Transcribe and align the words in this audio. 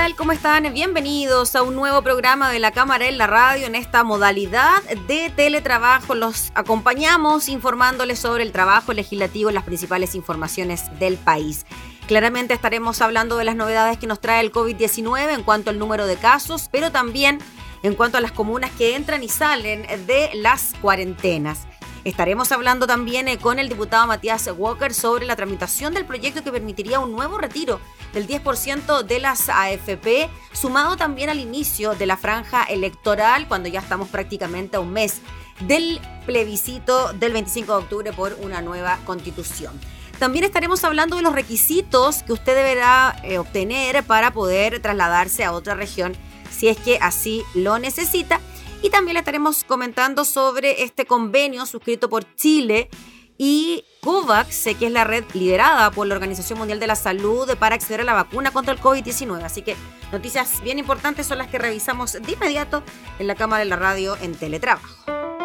Tal? 0.00 0.16
¿Cómo 0.16 0.32
están? 0.32 0.72
Bienvenidos 0.72 1.54
a 1.54 1.62
un 1.62 1.74
nuevo 1.74 2.00
programa 2.00 2.50
de 2.50 2.58
la 2.58 2.70
Cámara 2.70 3.06
en 3.06 3.18
la 3.18 3.26
Radio 3.26 3.66
en 3.66 3.74
esta 3.74 4.02
modalidad 4.02 4.82
de 5.06 5.28
teletrabajo. 5.28 6.14
Los 6.14 6.52
acompañamos 6.54 7.50
informándoles 7.50 8.18
sobre 8.18 8.44
el 8.44 8.50
trabajo 8.50 8.94
legislativo 8.94 9.50
y 9.50 9.52
las 9.52 9.64
principales 9.64 10.14
informaciones 10.14 10.84
del 10.98 11.18
país. 11.18 11.66
Claramente 12.06 12.54
estaremos 12.54 13.02
hablando 13.02 13.36
de 13.36 13.44
las 13.44 13.56
novedades 13.56 13.98
que 13.98 14.06
nos 14.06 14.22
trae 14.22 14.40
el 14.40 14.52
COVID-19 14.52 15.34
en 15.34 15.42
cuanto 15.42 15.68
al 15.68 15.78
número 15.78 16.06
de 16.06 16.16
casos, 16.16 16.70
pero 16.72 16.90
también 16.90 17.38
en 17.82 17.94
cuanto 17.94 18.16
a 18.16 18.22
las 18.22 18.32
comunas 18.32 18.70
que 18.70 18.96
entran 18.96 19.22
y 19.22 19.28
salen 19.28 19.82
de 20.06 20.30
las 20.32 20.72
cuarentenas. 20.80 21.66
Estaremos 22.04 22.50
hablando 22.50 22.86
también 22.86 23.28
eh, 23.28 23.36
con 23.36 23.58
el 23.58 23.68
diputado 23.68 24.06
Matías 24.06 24.48
Walker 24.56 24.94
sobre 24.94 25.26
la 25.26 25.36
tramitación 25.36 25.92
del 25.92 26.06
proyecto 26.06 26.42
que 26.42 26.50
permitiría 26.50 26.98
un 26.98 27.12
nuevo 27.12 27.36
retiro 27.36 27.78
del 28.14 28.26
10% 28.26 29.02
de 29.02 29.18
las 29.18 29.50
AFP, 29.50 30.30
sumado 30.52 30.96
también 30.96 31.28
al 31.28 31.38
inicio 31.38 31.94
de 31.94 32.06
la 32.06 32.16
franja 32.16 32.64
electoral, 32.64 33.48
cuando 33.48 33.68
ya 33.68 33.80
estamos 33.80 34.08
prácticamente 34.08 34.78
a 34.78 34.80
un 34.80 34.92
mes 34.92 35.20
del 35.60 36.00
plebiscito 36.24 37.12
del 37.12 37.34
25 37.34 37.72
de 37.72 37.78
octubre 37.78 38.12
por 38.14 38.36
una 38.40 38.62
nueva 38.62 38.98
constitución. 39.04 39.78
También 40.18 40.44
estaremos 40.44 40.82
hablando 40.84 41.16
de 41.16 41.22
los 41.22 41.34
requisitos 41.34 42.22
que 42.22 42.32
usted 42.32 42.54
deberá 42.54 43.16
eh, 43.24 43.38
obtener 43.38 44.04
para 44.04 44.32
poder 44.32 44.80
trasladarse 44.80 45.44
a 45.44 45.52
otra 45.52 45.74
región 45.74 46.16
si 46.50 46.68
es 46.68 46.76
que 46.78 46.98
así 47.00 47.42
lo 47.54 47.78
necesita. 47.78 48.40
Y 48.82 48.90
también 48.90 49.14
le 49.14 49.20
estaremos 49.20 49.64
comentando 49.64 50.24
sobre 50.24 50.82
este 50.82 51.04
convenio 51.04 51.66
suscrito 51.66 52.08
por 52.08 52.24
Chile 52.34 52.88
y 53.36 53.84
COVAX, 54.02 54.64
que 54.78 54.86
es 54.86 54.92
la 54.92 55.04
red 55.04 55.24
liderada 55.34 55.90
por 55.90 56.06
la 56.06 56.14
Organización 56.14 56.58
Mundial 56.58 56.80
de 56.80 56.86
la 56.86 56.94
Salud 56.94 57.48
para 57.58 57.74
acceder 57.74 58.02
a 58.02 58.04
la 58.04 58.12
vacuna 58.12 58.50
contra 58.50 58.74
el 58.74 58.80
COVID-19. 58.80 59.42
Así 59.42 59.62
que 59.62 59.76
noticias 60.12 60.62
bien 60.62 60.78
importantes 60.78 61.26
son 61.26 61.38
las 61.38 61.48
que 61.48 61.58
revisamos 61.58 62.12
de 62.12 62.32
inmediato 62.32 62.82
en 63.18 63.26
la 63.26 63.34
Cámara 63.34 63.60
de 63.60 63.70
la 63.70 63.76
Radio 63.76 64.16
en 64.20 64.34
Teletrabajo. 64.34 65.39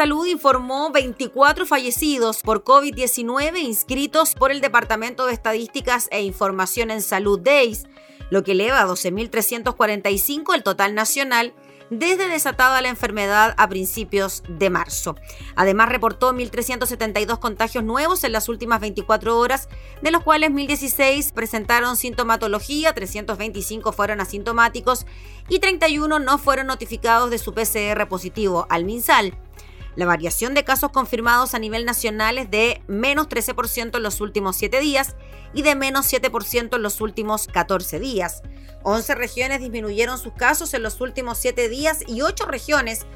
Salud 0.00 0.24
informó 0.24 0.90
24 0.90 1.66
fallecidos 1.66 2.40
por 2.40 2.64
COVID-19 2.64 3.58
inscritos 3.58 4.34
por 4.34 4.50
el 4.50 4.62
Departamento 4.62 5.26
de 5.26 5.34
Estadísticas 5.34 6.08
e 6.10 6.22
Información 6.22 6.90
en 6.90 7.02
Salud 7.02 7.38
DEIS, 7.38 7.84
lo 8.30 8.42
que 8.42 8.52
eleva 8.52 8.80
a 8.80 8.86
12.345 8.86 10.54
el 10.54 10.62
total 10.62 10.94
nacional 10.94 11.52
desde 11.90 12.28
desatada 12.28 12.80
la 12.80 12.88
enfermedad 12.88 13.54
a 13.58 13.68
principios 13.68 14.42
de 14.48 14.70
marzo. 14.70 15.16
Además, 15.54 15.90
reportó 15.90 16.32
1.372 16.32 17.38
contagios 17.38 17.84
nuevos 17.84 18.24
en 18.24 18.32
las 18.32 18.48
últimas 18.48 18.80
24 18.80 19.38
horas, 19.38 19.68
de 20.00 20.12
los 20.12 20.22
cuales 20.22 20.50
1.016 20.50 21.30
presentaron 21.34 21.98
sintomatología, 21.98 22.94
325 22.94 23.92
fueron 23.92 24.22
asintomáticos 24.22 25.04
y 25.50 25.58
31 25.58 26.20
no 26.20 26.38
fueron 26.38 26.68
notificados 26.68 27.28
de 27.28 27.36
su 27.36 27.52
PCR 27.52 28.08
positivo 28.08 28.66
al 28.70 28.86
MinSal. 28.86 29.36
La 29.96 30.06
variación 30.06 30.54
de 30.54 30.64
casos 30.64 30.92
confirmados 30.92 31.54
a 31.54 31.58
nivel 31.58 31.84
nacional 31.84 32.38
es 32.38 32.50
de 32.50 32.82
menos 32.86 33.28
13% 33.28 33.96
en 33.96 34.02
los 34.02 34.20
últimos 34.20 34.56
7 34.56 34.80
días 34.80 35.16
y 35.52 35.62
de 35.62 35.74
menos 35.74 36.12
7% 36.12 36.76
en 36.76 36.82
los 36.82 37.00
últimos 37.00 37.48
14 37.48 37.98
días. 37.98 38.42
11 38.82 39.14
regiones 39.16 39.60
disminuyeron 39.60 40.18
sus 40.18 40.32
casos 40.32 40.72
en 40.74 40.82
los 40.82 41.00
últimos 41.00 41.38
7 41.38 41.68
días 41.68 42.04
y 42.06 42.22
8 42.22 42.46
regiones 42.46 43.06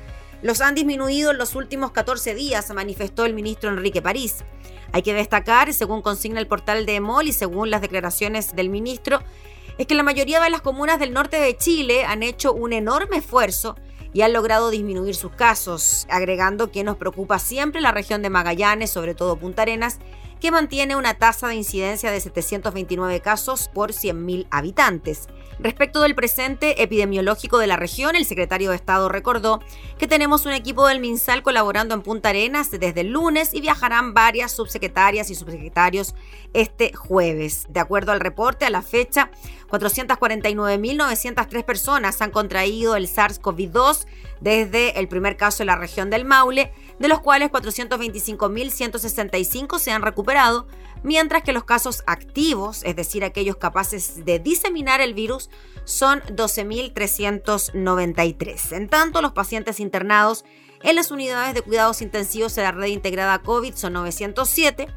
los 0.43 0.61
han 0.61 0.75
disminuido 0.75 1.31
en 1.31 1.39
los 1.39 1.55
últimos 1.55 1.93
14 1.93 2.35
días, 2.35 2.71
manifestó 2.75 3.25
el 3.25 3.33
ministro 3.33 3.71
Enrique 3.71 4.03
París. 4.03 4.45
Hay 4.93 5.01
que 5.01 5.15
destacar, 5.15 5.73
según 5.73 6.03
consigna 6.03 6.39
el 6.39 6.47
portal 6.47 6.85
de 6.85 6.97
EMOL 6.97 7.29
y 7.29 7.33
según 7.33 7.71
las 7.71 7.81
declaraciones 7.81 8.55
del 8.55 8.69
ministro, 8.69 9.23
es 9.79 9.87
que 9.87 9.95
la 9.95 10.03
mayoría 10.03 10.41
de 10.41 10.51
las 10.51 10.61
comunas 10.61 10.99
del 10.99 11.15
norte 11.15 11.39
de 11.39 11.57
Chile 11.57 12.05
han 12.05 12.23
hecho 12.23 12.53
un 12.53 12.75
enorme 12.75 13.17
esfuerzo 13.17 13.75
y 14.15 14.23
han 14.23 14.33
logrado 14.33 14.71
disminuir 14.71 15.15
sus 15.15 15.33
casos, 15.33 16.07
agregando 16.09 16.71
que 16.71 16.85
nos 16.85 16.97
preocupa 16.97 17.39
siempre 17.39 17.83
la 17.83 17.93
región 17.93 18.23
de 18.23 18.31
Magallanes, 18.31 18.91
sobre 18.91 19.15
todo 19.15 19.37
Punta 19.37 19.63
Arenas, 19.63 19.99
que 20.41 20.51
mantiene 20.51 20.95
una 20.95 21.15
tasa 21.15 21.49
de 21.49 21.55
incidencia 21.55 22.11
de 22.11 22.21
729 22.21 23.21
casos 23.21 23.71
por 23.73 23.93
100.000 23.93 24.47
habitantes. 24.51 25.27
Respecto 25.59 26.03
del 26.03 26.15
presente 26.15 26.83
epidemiológico 26.83 27.59
de 27.59 27.67
la 27.67 27.77
región, 27.77 28.15
el 28.15 28.27
secretario 28.27 28.71
de 28.71 28.77
Estado 28.77 29.09
recordó 29.09 29.61
que 29.99 30.07
tenemos 30.07 30.45
un 30.47 30.53
equipo 30.53 30.87
del 30.87 31.01
MinSal 31.01 31.43
colaborando 31.43 31.95
en 31.95 32.03
Punta 32.03 32.29
Arenas 32.29 32.71
desde 32.71 33.01
el 33.01 33.11
lunes 33.11 33.55
y 33.55 33.61
viajarán 33.61 34.15
varias 34.15 34.53
subsecretarias 34.53 35.31
y 35.31 35.35
subsecretarios 35.35 36.15
este 36.53 36.93
jueves. 36.93 37.67
De 37.71 37.81
acuerdo 37.81 38.13
al 38.13 38.21
reporte, 38.21 38.67
a 38.67 38.71
la 38.71 38.83
fecha, 38.83 39.31
449.903 39.81 41.65
personas 41.65 42.23
han 42.23 42.31
contraído 42.31 42.95
el 42.97 43.09
SARS-CoV-2 43.09 44.07
desde 44.41 44.99
el 45.01 45.09
primer 45.09 45.37
caso 45.37 45.63
en 45.63 45.69
la 45.69 45.77
región 45.77 46.11
del 46.11 46.25
Maule, 46.25 46.73
de 46.99 47.09
los 47.09 47.21
cuales 47.21 47.51
425.165 47.51 49.79
se 49.79 49.91
han 49.91 50.03
recuperado, 50.03 50.67
mientras 51.03 51.43
que 51.43 51.53
los 51.53 51.65
casos 51.65 52.05
activos, 52.07 52.85
es 52.85 52.95
decir, 52.97 53.25
aquellos 53.25 53.57
capaces 53.57 54.25
de 54.25 54.39
diseminar 54.39 55.01
el 55.01 55.15
virus, 55.15 55.51
son 55.85 56.21
12.393. 56.23 58.73
En 58.73 58.89
tanto, 58.89 59.21
los 59.23 59.33
pacientes 59.33 59.81
internados 59.81 60.45
en 60.83 60.97
las 60.97 61.11
unidades 61.11 61.55
de 61.55 61.63
cuidados 61.63 62.03
intensivos 62.03 62.55
de 62.55 62.63
la 62.63 62.73
red 62.73 62.89
integrada 62.89 63.41
COVID 63.41 63.75
son 63.75 63.95
907, 63.95 64.89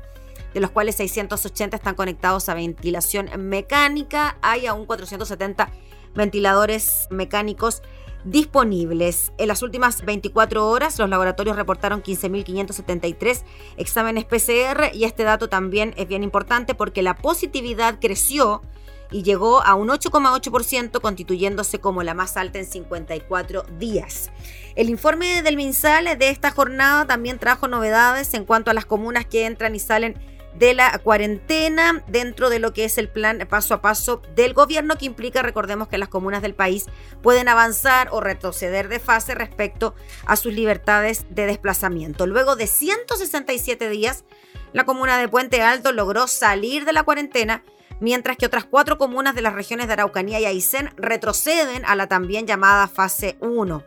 de 0.53 0.59
los 0.59 0.71
cuales 0.71 0.95
680 0.95 1.77
están 1.77 1.95
conectados 1.95 2.49
a 2.49 2.53
ventilación 2.53 3.29
mecánica. 3.37 4.37
Hay 4.41 4.67
aún 4.67 4.85
470 4.85 5.71
ventiladores 6.15 7.07
mecánicos 7.09 7.81
disponibles. 8.23 9.31
En 9.37 9.47
las 9.47 9.61
últimas 9.61 10.03
24 10.03 10.67
horas, 10.67 10.99
los 10.99 11.09
laboratorios 11.09 11.55
reportaron 11.55 12.03
15.573 12.03 13.43
exámenes 13.77 14.25
PCR 14.25 14.93
y 14.93 15.05
este 15.05 15.23
dato 15.23 15.49
también 15.49 15.93
es 15.97 16.07
bien 16.07 16.23
importante 16.23 16.75
porque 16.75 17.01
la 17.01 17.15
positividad 17.15 17.99
creció 17.99 18.61
y 19.09 19.23
llegó 19.23 19.63
a 19.63 19.75
un 19.75 19.87
8,8%, 19.87 20.99
constituyéndose 20.99 21.79
como 21.79 22.03
la 22.03 22.13
más 22.13 22.35
alta 22.35 22.59
en 22.59 22.65
54 22.65 23.63
días. 23.79 24.31
El 24.75 24.89
informe 24.89 25.41
del 25.43 25.55
MinSal 25.55 26.17
de 26.17 26.29
esta 26.29 26.51
jornada 26.51 27.07
también 27.07 27.39
trajo 27.39 27.69
novedades 27.69 28.33
en 28.33 28.43
cuanto 28.43 28.69
a 28.69 28.73
las 28.73 28.85
comunas 28.85 29.25
que 29.25 29.45
entran 29.45 29.75
y 29.75 29.79
salen 29.79 30.15
de 30.57 30.73
la 30.73 30.97
cuarentena 30.99 32.03
dentro 32.07 32.49
de 32.49 32.59
lo 32.59 32.73
que 32.73 32.85
es 32.85 32.97
el 32.97 33.09
plan 33.09 33.45
paso 33.49 33.73
a 33.73 33.81
paso 33.81 34.21
del 34.35 34.53
gobierno 34.53 34.97
que 34.97 35.05
implica, 35.05 35.41
recordemos 35.41 35.87
que 35.87 35.97
las 35.97 36.09
comunas 36.09 36.41
del 36.41 36.55
país 36.55 36.85
pueden 37.21 37.47
avanzar 37.47 38.09
o 38.11 38.21
retroceder 38.21 38.87
de 38.87 38.99
fase 38.99 39.35
respecto 39.35 39.95
a 40.25 40.35
sus 40.35 40.53
libertades 40.53 41.25
de 41.29 41.45
desplazamiento. 41.45 42.25
Luego 42.25 42.55
de 42.55 42.67
167 42.67 43.89
días, 43.89 44.25
la 44.73 44.85
comuna 44.85 45.17
de 45.17 45.27
Puente 45.27 45.61
Alto 45.61 45.91
logró 45.91 46.27
salir 46.27 46.85
de 46.85 46.93
la 46.93 47.03
cuarentena 47.03 47.63
mientras 47.99 48.37
que 48.37 48.45
otras 48.45 48.65
cuatro 48.65 48.97
comunas 48.97 49.35
de 49.35 49.41
las 49.41 49.53
regiones 49.53 49.87
de 49.87 49.93
Araucanía 49.93 50.39
y 50.39 50.45
Aysén 50.45 50.89
retroceden 50.97 51.85
a 51.85 51.95
la 51.95 52.07
también 52.07 52.47
llamada 52.47 52.87
fase 52.87 53.37
1. 53.39 53.83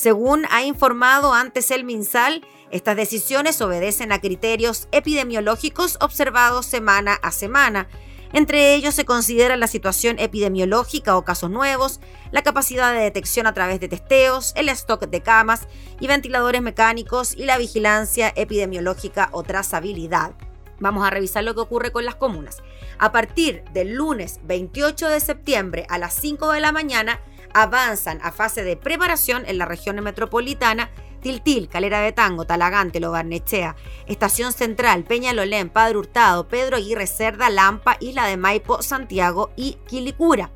Según 0.00 0.46
ha 0.48 0.62
informado 0.62 1.34
antes 1.34 1.70
el 1.70 1.84
MinSal, 1.84 2.42
estas 2.70 2.96
decisiones 2.96 3.60
obedecen 3.60 4.12
a 4.12 4.18
criterios 4.18 4.88
epidemiológicos 4.92 5.98
observados 6.00 6.64
semana 6.64 7.18
a 7.20 7.30
semana. 7.30 7.86
Entre 8.32 8.74
ellos 8.74 8.94
se 8.94 9.04
considera 9.04 9.58
la 9.58 9.66
situación 9.66 10.18
epidemiológica 10.18 11.18
o 11.18 11.24
casos 11.26 11.50
nuevos, 11.50 12.00
la 12.30 12.40
capacidad 12.40 12.94
de 12.94 13.00
detección 13.00 13.46
a 13.46 13.52
través 13.52 13.78
de 13.78 13.88
testeos, 13.88 14.54
el 14.56 14.70
stock 14.70 15.06
de 15.06 15.20
camas 15.20 15.68
y 16.00 16.06
ventiladores 16.06 16.62
mecánicos 16.62 17.36
y 17.36 17.44
la 17.44 17.58
vigilancia 17.58 18.32
epidemiológica 18.36 19.28
o 19.32 19.42
trazabilidad. 19.42 20.32
Vamos 20.78 21.06
a 21.06 21.10
revisar 21.10 21.44
lo 21.44 21.54
que 21.54 21.60
ocurre 21.60 21.92
con 21.92 22.06
las 22.06 22.14
comunas. 22.14 22.62
A 22.98 23.12
partir 23.12 23.64
del 23.74 23.92
lunes 23.92 24.40
28 24.44 25.08
de 25.08 25.20
septiembre 25.20 25.86
a 25.90 25.98
las 25.98 26.14
5 26.14 26.52
de 26.52 26.60
la 26.60 26.72
mañana 26.72 27.20
avanzan 27.54 28.20
a 28.22 28.32
fase 28.32 28.62
de 28.64 28.76
preparación 28.76 29.44
en 29.46 29.58
la 29.58 29.66
región 29.66 29.96
metropolitana 30.02 30.90
Tiltil, 31.20 31.68
Calera 31.68 32.00
de 32.00 32.12
Tango, 32.12 32.46
Talagante, 32.46 33.00
Lobarnechea, 33.00 33.76
Estación 34.06 34.52
Central, 34.52 35.04
Peñalolén, 35.04 35.68
Padre 35.68 35.98
Hurtado, 35.98 36.48
Pedro 36.48 36.76
Aguirre 36.76 37.06
Cerda, 37.06 37.50
Lampa, 37.50 37.96
Isla 38.00 38.26
de 38.26 38.36
Maipo, 38.36 38.82
Santiago 38.82 39.50
y 39.56 39.76
Quilicura. 39.86 40.50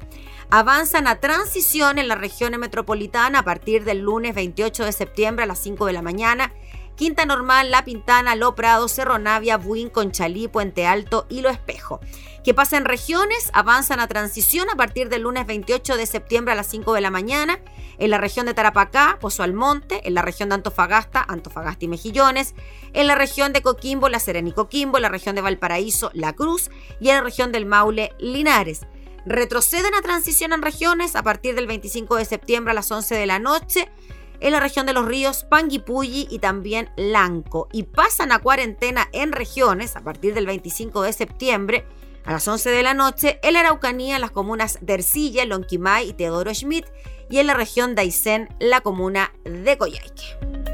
Avanzan 0.50 1.06
a 1.06 1.20
transición 1.20 1.98
en 1.98 2.08
la 2.08 2.14
región 2.14 2.58
metropolitana 2.58 3.40
a 3.40 3.44
partir 3.44 3.84
del 3.84 4.00
lunes 4.00 4.34
28 4.34 4.84
de 4.84 4.92
septiembre 4.92 5.44
a 5.44 5.46
las 5.46 5.58
5 5.58 5.86
de 5.86 5.92
la 5.92 6.02
mañana. 6.02 6.52
Quinta 6.96 7.26
Normal, 7.26 7.70
La 7.70 7.84
Pintana, 7.84 8.36
Lo 8.36 8.54
Prado, 8.54 8.86
Cerro 8.86 9.18
Navia, 9.18 9.56
Buin, 9.56 9.88
Conchalí, 9.90 10.46
Puente 10.46 10.86
Alto 10.86 11.26
y 11.28 11.40
Lo 11.40 11.50
Espejo 11.50 12.00
que 12.44 12.52
pasa 12.52 12.76
en 12.76 12.84
regiones, 12.84 13.50
avanzan 13.54 14.00
a 14.00 14.06
transición 14.06 14.68
a 14.68 14.76
partir 14.76 15.08
del 15.08 15.22
lunes 15.22 15.46
28 15.46 15.96
de 15.96 16.04
septiembre 16.04 16.52
a 16.52 16.54
las 16.54 16.66
5 16.66 16.92
de 16.92 17.00
la 17.00 17.10
mañana, 17.10 17.58
en 17.98 18.10
la 18.10 18.18
región 18.18 18.44
de 18.44 18.52
Tarapacá, 18.52 19.18
Pozo 19.18 19.42
Almonte, 19.42 20.06
en 20.06 20.12
la 20.12 20.20
región 20.20 20.50
de 20.50 20.56
Antofagasta, 20.56 21.24
Antofagasta 21.26 21.86
y 21.86 21.88
Mejillones, 21.88 22.54
en 22.92 23.06
la 23.06 23.14
región 23.14 23.54
de 23.54 23.62
Coquimbo, 23.62 24.10
La 24.10 24.20
Serena 24.20 24.50
y 24.50 24.52
Coquimbo, 24.52 24.98
en 24.98 25.02
la 25.02 25.08
región 25.08 25.34
de 25.34 25.40
Valparaíso, 25.40 26.10
La 26.12 26.34
Cruz 26.34 26.70
y 27.00 27.08
en 27.08 27.16
la 27.16 27.22
región 27.22 27.50
del 27.50 27.64
Maule, 27.64 28.12
Linares. 28.18 28.82
Retroceden 29.24 29.94
a 29.94 30.02
transición 30.02 30.52
en 30.52 30.60
regiones 30.60 31.16
a 31.16 31.22
partir 31.22 31.54
del 31.54 31.66
25 31.66 32.16
de 32.16 32.26
septiembre 32.26 32.72
a 32.72 32.74
las 32.74 32.90
11 32.90 33.14
de 33.14 33.26
la 33.26 33.38
noche 33.38 33.90
en 34.40 34.52
la 34.52 34.60
región 34.60 34.84
de 34.84 34.92
los 34.92 35.06
ríos 35.06 35.44
Panguipulli 35.44 36.26
y 36.30 36.40
también 36.40 36.90
Lanco 36.96 37.68
y 37.72 37.84
pasan 37.84 38.32
a 38.32 38.40
cuarentena 38.40 39.08
en 39.12 39.32
regiones 39.32 39.96
a 39.96 40.02
partir 40.02 40.34
del 40.34 40.44
25 40.44 41.00
de 41.02 41.12
septiembre 41.14 41.86
a 42.24 42.32
las 42.32 42.46
11 42.48 42.70
de 42.70 42.82
la 42.82 42.94
noche, 42.94 43.38
en 43.42 43.52
la 43.52 43.60
Araucanía, 43.60 44.18
las 44.18 44.30
comunas 44.30 44.78
de 44.80 44.94
Ercilla, 44.94 45.44
Lonquimay 45.44 46.08
y 46.08 46.12
Teodoro 46.14 46.52
Schmidt, 46.52 46.86
y 47.30 47.38
en 47.38 47.46
la 47.46 47.54
región 47.54 47.94
de 47.94 48.02
Aysén, 48.02 48.48
la 48.58 48.80
comuna 48.80 49.32
de 49.44 49.78
Coyhaique. 49.78 50.73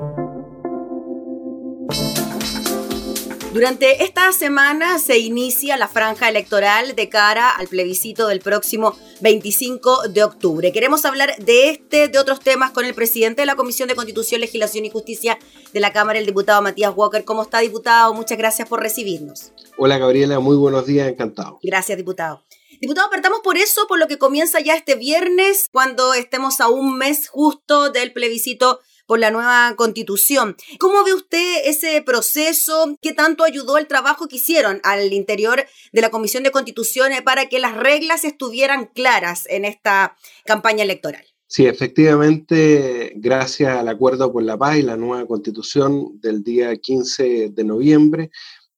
Durante 3.53 4.05
esta 4.05 4.31
semana 4.31 4.97
se 4.97 5.19
inicia 5.19 5.75
la 5.75 5.89
franja 5.89 6.29
electoral 6.29 6.95
de 6.95 7.09
cara 7.09 7.49
al 7.49 7.67
plebiscito 7.67 8.29
del 8.29 8.39
próximo 8.39 8.95
25 9.19 10.07
de 10.07 10.23
octubre. 10.23 10.71
Queremos 10.71 11.03
hablar 11.03 11.35
de 11.37 11.69
este, 11.69 12.07
de 12.07 12.17
otros 12.17 12.39
temas 12.39 12.71
con 12.71 12.85
el 12.85 12.93
presidente 12.93 13.41
de 13.41 13.45
la 13.45 13.57
Comisión 13.57 13.89
de 13.89 13.95
Constitución, 13.95 14.39
Legislación 14.39 14.85
y 14.85 14.89
Justicia 14.89 15.37
de 15.73 15.79
la 15.81 15.91
Cámara, 15.91 16.17
el 16.17 16.25
diputado 16.25 16.61
Matías 16.61 16.93
Walker. 16.95 17.25
¿Cómo 17.25 17.41
está, 17.41 17.59
diputado? 17.59 18.13
Muchas 18.13 18.37
gracias 18.37 18.69
por 18.69 18.79
recibirnos. 18.79 19.51
Hola, 19.77 19.97
Gabriela. 19.97 20.39
Muy 20.39 20.55
buenos 20.55 20.85
días. 20.85 21.09
Encantado. 21.09 21.59
Gracias, 21.61 21.97
diputado. 21.97 22.45
Diputado, 22.79 23.09
partamos 23.09 23.41
por 23.43 23.57
eso, 23.57 23.85
por 23.85 23.99
lo 23.99 24.07
que 24.07 24.17
comienza 24.17 24.61
ya 24.61 24.75
este 24.75 24.95
viernes, 24.95 25.67
cuando 25.73 26.13
estemos 26.13 26.61
a 26.61 26.69
un 26.69 26.97
mes 26.97 27.27
justo 27.27 27.89
del 27.89 28.13
plebiscito 28.13 28.79
la 29.17 29.31
nueva 29.31 29.73
constitución. 29.75 30.55
¿Cómo 30.79 31.03
ve 31.03 31.13
usted 31.13 31.61
ese 31.65 32.01
proceso? 32.01 32.95
¿Qué 33.01 33.13
tanto 33.13 33.43
ayudó 33.43 33.77
el 33.77 33.87
trabajo 33.87 34.27
que 34.27 34.37
hicieron 34.37 34.79
al 34.83 35.11
interior 35.13 35.65
de 35.91 36.01
la 36.01 36.09
Comisión 36.09 36.43
de 36.43 36.51
Constituciones 36.51 37.21
para 37.21 37.49
que 37.49 37.59
las 37.59 37.75
reglas 37.75 38.23
estuvieran 38.23 38.85
claras 38.85 39.45
en 39.49 39.65
esta 39.65 40.15
campaña 40.45 40.83
electoral? 40.83 41.25
Sí, 41.47 41.65
efectivamente, 41.65 43.11
gracias 43.17 43.75
al 43.75 43.89
Acuerdo 43.89 44.31
por 44.31 44.41
la 44.41 44.57
Paz 44.57 44.77
y 44.77 44.83
la 44.83 44.95
nueva 44.95 45.25
constitución 45.27 46.17
del 46.21 46.43
día 46.43 46.77
15 46.77 47.49
de 47.49 47.63
noviembre, 47.65 48.31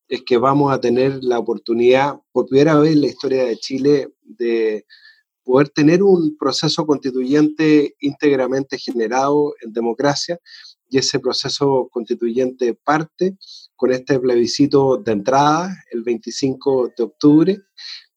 es 0.07 0.23
que 0.23 0.37
vamos 0.37 0.73
a 0.73 0.81
tener 0.81 1.23
la 1.23 1.37
oportunidad, 1.37 2.15
por 2.31 2.47
primera 2.47 2.79
vez 2.79 2.93
en 2.93 3.01
la 3.01 3.07
historia 3.07 3.45
de 3.45 3.57
Chile, 3.57 4.09
de 4.23 4.87
poder 5.53 5.69
tener 5.69 6.01
un 6.01 6.35
proceso 6.35 6.83
constituyente 6.83 7.95
íntegramente 7.99 8.79
generado 8.79 9.53
en 9.61 9.71
democracia 9.71 10.39
y 10.89 10.97
ese 10.97 11.19
proceso 11.19 11.89
constituyente 11.91 12.73
parte 12.73 13.37
con 13.75 13.91
este 13.91 14.19
plebiscito 14.19 14.97
de 14.97 15.11
entrada 15.11 15.71
el 15.91 16.01
25 16.01 16.93
de 16.97 17.03
octubre 17.03 17.61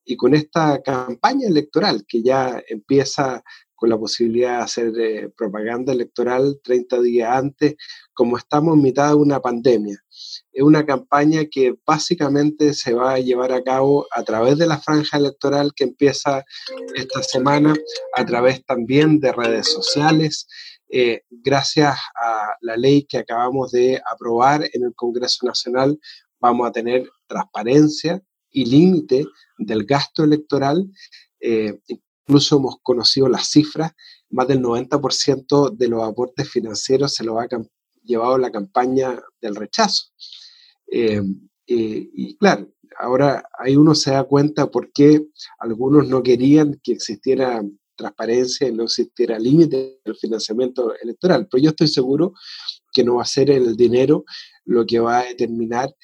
y 0.03 0.17
con 0.17 0.35
esta 0.35 0.81
campaña 0.81 1.47
electoral 1.47 2.07
que 2.09 2.23
ya 2.23 2.59
empieza 2.71 3.45
con 3.77 3.91
la 3.91 3.99
posibilidad 3.99 4.59
de 4.59 4.65
hacer 4.65 4.93
eh, 4.99 5.31
propaganda 5.37 5.93
electoral 5.93 6.61
30 6.65 7.01
días 7.03 7.31
antes, 7.31 7.77
como 8.13 8.37
estamos 8.37 8.75
en 8.75 8.83
mitad 8.83 9.09
de 9.11 9.15
una 9.15 9.41
pandemia 9.41 10.03
es 10.57 10.63
una 10.63 10.87
campaña 10.87 11.45
que 11.51 11.75
básicamente 11.87 12.73
se 12.73 12.95
va 12.95 13.15
a 13.15 13.19
llevar 13.19 13.53
a 13.53 13.63
cabo 13.63 14.07
a 14.11 14.23
través 14.23 14.57
de 14.57 14.67
la 14.67 14.79
franja 14.79 15.19
electoral 15.19 15.73
que 15.77 15.85
empieza 15.85 16.45
esta 16.95 17.23
semana, 17.23 17.75
a 18.15 18.25
través 18.25 18.65
también 18.65 19.21
de 19.21 19.33
redes 19.33 19.71
sociales, 19.71 20.49
eh, 20.89 21.23
gracias 21.29 21.99
a 22.15 22.55
la 22.63 22.77
ley 22.77 23.05
que 23.07 23.19
acabamos 23.19 23.73
de 23.73 24.01
aprobar 24.11 24.63
en 24.73 24.85
el 24.85 24.95
Congreso 24.95 25.45
Nacional, 25.45 25.99
vamos 26.41 26.67
a 26.67 26.73
tener 26.73 27.07
transparencia 27.27 28.23
y 28.51 28.65
límite 28.65 29.27
del 29.59 29.85
gasto 29.85 30.25
electoral. 30.25 30.87
Eh, 31.41 31.79
incluso 32.27 32.57
hemos 32.57 32.77
conocido 32.83 33.29
las 33.29 33.49
cifras, 33.49 33.93
más 34.31 34.49
del 34.49 34.61
90% 34.61 35.77
de 35.77 35.89
los 35.89 36.03
aportes 36.03 36.51
financieros 36.51 37.15
se 37.15 37.25
lo 37.25 37.39
ha 37.39 37.47
llevado 38.03 38.37
la 38.39 38.51
campaña 38.51 39.21
del 39.41 39.55
rechazo. 39.55 40.07
Eh, 40.91 41.23
y 41.69 42.37
claro, 42.37 42.69
ahora 42.99 43.45
ahí 43.59 43.77
uno 43.77 43.95
se 43.95 44.11
da 44.11 44.25
cuenta 44.25 44.71
por 44.71 44.93
qué 44.93 45.27
algunos 45.59 46.09
no 46.09 46.23
querían 46.23 46.81
que 46.83 46.93
existiera 46.93 47.63
transparencia 47.97 48.69
y 48.69 48.73
no 48.73 48.85
existiera 48.85 49.39
límite 49.39 50.01
del 50.05 50.17
financiamiento 50.17 50.95
electoral. 51.01 51.49
Pero 51.51 51.63
yo 51.63 51.71
estoy 51.71 51.89
seguro 51.89 52.35
que 52.93 53.05
no 53.05 53.17
va 53.17 53.23
a 53.23 53.27
ser 53.27 53.51
el 53.51 53.77
dinero 53.77 54.25
lo 54.65 54.85
que 54.85 54.99
va 54.99 55.21
a 55.21 55.25
determinar 55.25 55.95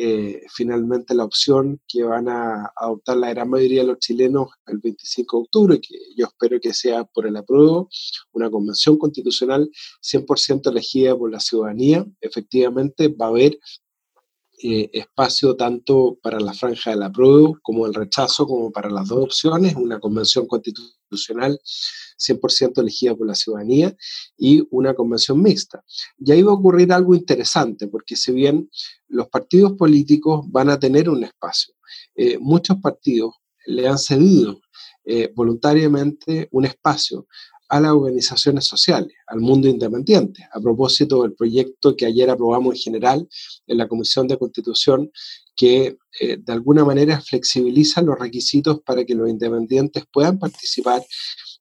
eh, 0.00 0.42
finalmente 0.54 1.12
la 1.12 1.24
opción 1.24 1.80
que 1.88 2.04
van 2.04 2.28
a 2.28 2.72
adoptar 2.76 3.16
la 3.16 3.30
gran 3.30 3.50
mayoría 3.50 3.80
de 3.80 3.88
los 3.88 3.98
chilenos 3.98 4.46
el 4.68 4.78
25 4.78 5.36
de 5.36 5.42
octubre, 5.42 5.80
que 5.80 5.98
yo 6.16 6.26
espero 6.26 6.60
que 6.60 6.72
sea 6.72 7.02
por 7.02 7.26
el 7.26 7.36
apruebo, 7.36 7.88
una 8.30 8.48
convención 8.48 8.96
constitucional 8.96 9.68
100% 10.00 10.70
elegida 10.70 11.18
por 11.18 11.32
la 11.32 11.40
ciudadanía. 11.40 12.06
Efectivamente, 12.20 13.08
va 13.08 13.26
a 13.26 13.30
haber 13.30 13.58
eh, 14.62 14.90
espacio 14.92 15.54
tanto 15.54 16.18
para 16.22 16.40
la 16.40 16.52
franja 16.52 16.90
del 16.90 17.02
apruebo 17.02 17.58
como 17.62 17.86
el 17.86 17.94
rechazo, 17.94 18.46
como 18.46 18.72
para 18.72 18.90
las 18.90 19.08
dos 19.08 19.24
opciones, 19.24 19.76
una 19.76 20.00
convención 20.00 20.46
constitucional 20.46 21.60
100% 22.18 22.80
elegida 22.80 23.14
por 23.14 23.26
la 23.26 23.34
ciudadanía 23.34 23.96
y 24.36 24.66
una 24.70 24.94
convención 24.94 25.40
mixta. 25.40 25.84
Y 26.18 26.32
ahí 26.32 26.42
va 26.42 26.50
a 26.50 26.56
ocurrir 26.56 26.92
algo 26.92 27.14
interesante, 27.14 27.86
porque 27.86 28.16
si 28.16 28.32
bien 28.32 28.68
los 29.06 29.28
partidos 29.28 29.74
políticos 29.74 30.44
van 30.48 30.70
a 30.70 30.78
tener 30.78 31.08
un 31.08 31.24
espacio, 31.24 31.74
eh, 32.16 32.38
muchos 32.38 32.78
partidos 32.80 33.34
le 33.66 33.86
han 33.86 33.98
cedido 33.98 34.60
eh, 35.04 35.32
voluntariamente 35.34 36.48
un 36.50 36.64
espacio 36.64 37.26
a 37.68 37.80
las 37.80 37.92
organizaciones 37.92 38.66
sociales, 38.66 39.12
al 39.26 39.40
mundo 39.40 39.68
independiente, 39.68 40.46
a 40.52 40.60
propósito 40.60 41.22
del 41.22 41.34
proyecto 41.34 41.94
que 41.96 42.06
ayer 42.06 42.30
aprobamos 42.30 42.74
en 42.74 42.80
general 42.80 43.28
en 43.66 43.78
la 43.78 43.88
Comisión 43.88 44.26
de 44.26 44.38
Constitución, 44.38 45.10
que 45.54 45.98
eh, 46.20 46.38
de 46.38 46.52
alguna 46.52 46.84
manera 46.84 47.20
flexibiliza 47.20 48.00
los 48.00 48.18
requisitos 48.18 48.80
para 48.80 49.04
que 49.04 49.14
los 49.14 49.28
independientes 49.28 50.04
puedan 50.10 50.38
participar 50.38 51.02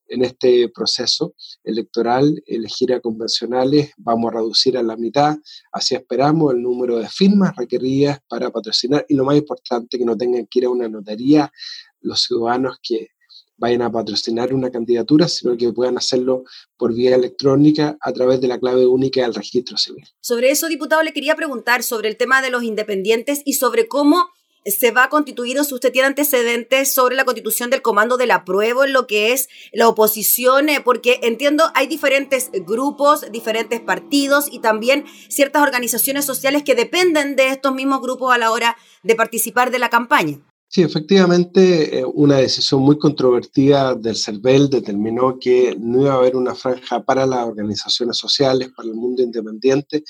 en 0.09 0.23
este 0.23 0.69
proceso 0.69 1.35
electoral, 1.63 2.41
elegir 2.45 2.93
a 2.93 3.01
convencionales, 3.01 3.91
vamos 3.97 4.31
a 4.31 4.37
reducir 4.37 4.77
a 4.77 4.83
la 4.83 4.95
mitad, 4.95 5.35
así 5.71 5.95
esperamos 5.95 6.53
el 6.53 6.61
número 6.61 6.97
de 6.97 7.09
firmas 7.09 7.55
requeridas 7.55 8.19
para 8.29 8.49
patrocinar 8.49 9.05
y 9.09 9.15
lo 9.15 9.25
más 9.25 9.37
importante, 9.37 9.97
que 9.97 10.05
no 10.05 10.15
tengan 10.15 10.47
que 10.47 10.59
ir 10.59 10.65
a 10.65 10.69
una 10.69 10.87
notaría 10.87 11.51
los 11.99 12.21
ciudadanos 12.21 12.77
que 12.81 13.09
vayan 13.57 13.81
a 13.81 13.91
patrocinar 13.91 14.53
una 14.53 14.71
candidatura, 14.71 15.27
sino 15.27 15.57
que 15.57 15.73
puedan 15.73 15.97
hacerlo 15.97 16.43
por 16.77 16.93
vía 16.93 17.15
electrónica 17.15 17.97
a 18.01 18.13
través 18.13 18.39
de 18.41 18.47
la 18.47 18.59
clave 18.59 18.85
única 18.85 19.21
del 19.21 19.33
registro 19.33 19.77
civil. 19.77 20.05
Sobre 20.21 20.51
eso, 20.51 20.67
diputado, 20.67 21.03
le 21.03 21.13
quería 21.13 21.35
preguntar 21.35 21.83
sobre 21.83 22.09
el 22.09 22.17
tema 22.17 22.41
de 22.41 22.51
los 22.51 22.63
independientes 22.63 23.41
y 23.45 23.53
sobre 23.53 23.87
cómo 23.87 24.29
se 24.65 24.91
va 24.91 25.05
a 25.05 25.09
constituir 25.09 25.59
o 25.59 25.63
si 25.63 25.73
usted 25.73 25.91
tiene 25.91 26.07
antecedentes 26.07 26.93
sobre 26.93 27.15
la 27.15 27.23
constitución 27.23 27.69
del 27.69 27.81
comando 27.81 28.17
del 28.17 28.31
apruebo 28.31 28.83
en 28.83 28.93
lo 28.93 29.07
que 29.07 29.31
es 29.31 29.47
la 29.71 29.87
oposición, 29.87 30.69
eh, 30.69 30.81
porque 30.83 31.19
entiendo 31.23 31.71
hay 31.73 31.87
diferentes 31.87 32.49
grupos, 32.65 33.31
diferentes 33.31 33.79
partidos 33.79 34.47
y 34.51 34.59
también 34.59 35.05
ciertas 35.29 35.63
organizaciones 35.63 36.25
sociales 36.25 36.63
que 36.63 36.75
dependen 36.75 37.35
de 37.35 37.49
estos 37.49 37.73
mismos 37.73 38.01
grupos 38.01 38.33
a 38.33 38.37
la 38.37 38.51
hora 38.51 38.77
de 39.03 39.15
participar 39.15 39.71
de 39.71 39.79
la 39.79 39.89
campaña. 39.89 40.41
Sí, 40.77 40.83
efectivamente, 40.83 41.97
eh, 41.97 42.05
una 42.05 42.37
decisión 42.37 42.81
muy 42.81 42.99
controvertida 42.99 43.95
del 43.95 44.15
CERVEL 44.15 44.69
determinó 44.69 45.39
que 45.39 45.75
no 45.75 46.03
iba 46.03 46.13
a 46.13 46.17
haber 46.17 46.35
una 46.35 46.53
franja 46.53 47.03
para 47.03 47.25
las 47.25 47.47
organizaciones 47.47 48.15
sociales, 48.15 48.69
para 48.77 48.87
el 48.87 48.93
mundo 48.93 49.23
independiente, 49.23 50.03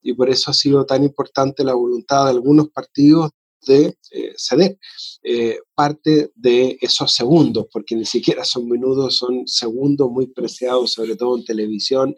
y 0.00 0.14
por 0.14 0.30
eso 0.30 0.52
ha 0.52 0.54
sido 0.54 0.86
tan 0.86 1.02
importante 1.02 1.64
la 1.64 1.74
voluntad 1.74 2.26
de 2.26 2.30
algunos 2.30 2.68
partidos 2.68 3.32
de 3.66 3.96
eh, 4.12 4.32
ceder 4.36 4.78
eh, 5.24 5.58
parte 5.74 6.30
de 6.36 6.78
esos 6.80 7.12
segundos, 7.12 7.66
porque 7.72 7.96
ni 7.96 8.04
siquiera 8.04 8.44
son 8.44 8.68
minutos, 8.68 9.16
son 9.16 9.48
segundos 9.48 10.08
muy 10.08 10.28
preciados, 10.28 10.92
sobre 10.92 11.16
todo 11.16 11.36
en 11.36 11.44
televisión, 11.44 12.14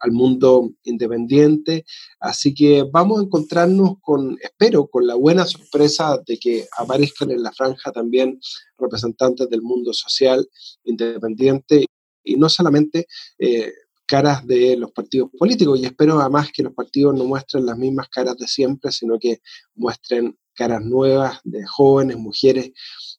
al 0.00 0.12
mundo 0.12 0.72
independiente. 0.84 1.84
Así 2.18 2.54
que 2.54 2.84
vamos 2.90 3.20
a 3.20 3.24
encontrarnos 3.24 3.94
con, 4.00 4.36
espero, 4.42 4.86
con 4.86 5.06
la 5.06 5.14
buena 5.14 5.46
sorpresa 5.46 6.18
de 6.26 6.38
que 6.38 6.66
aparezcan 6.76 7.30
en 7.30 7.42
la 7.42 7.52
franja 7.52 7.92
también 7.92 8.40
representantes 8.78 9.48
del 9.48 9.62
mundo 9.62 9.92
social 9.92 10.48
independiente 10.84 11.86
y 12.24 12.36
no 12.36 12.48
solamente 12.48 13.06
eh, 13.38 13.72
caras 14.06 14.44
de 14.46 14.76
los 14.76 14.90
partidos 14.90 15.30
políticos. 15.38 15.78
Y 15.78 15.86
espero 15.86 16.20
además 16.20 16.50
que 16.52 16.64
los 16.64 16.74
partidos 16.74 17.14
no 17.14 17.24
muestren 17.24 17.66
las 17.66 17.78
mismas 17.78 18.08
caras 18.08 18.36
de 18.36 18.48
siempre, 18.48 18.90
sino 18.90 19.18
que 19.18 19.40
muestren 19.74 20.36
caras 20.52 20.84
nuevas 20.84 21.38
de 21.44 21.64
jóvenes, 21.64 22.16
mujeres 22.18 22.72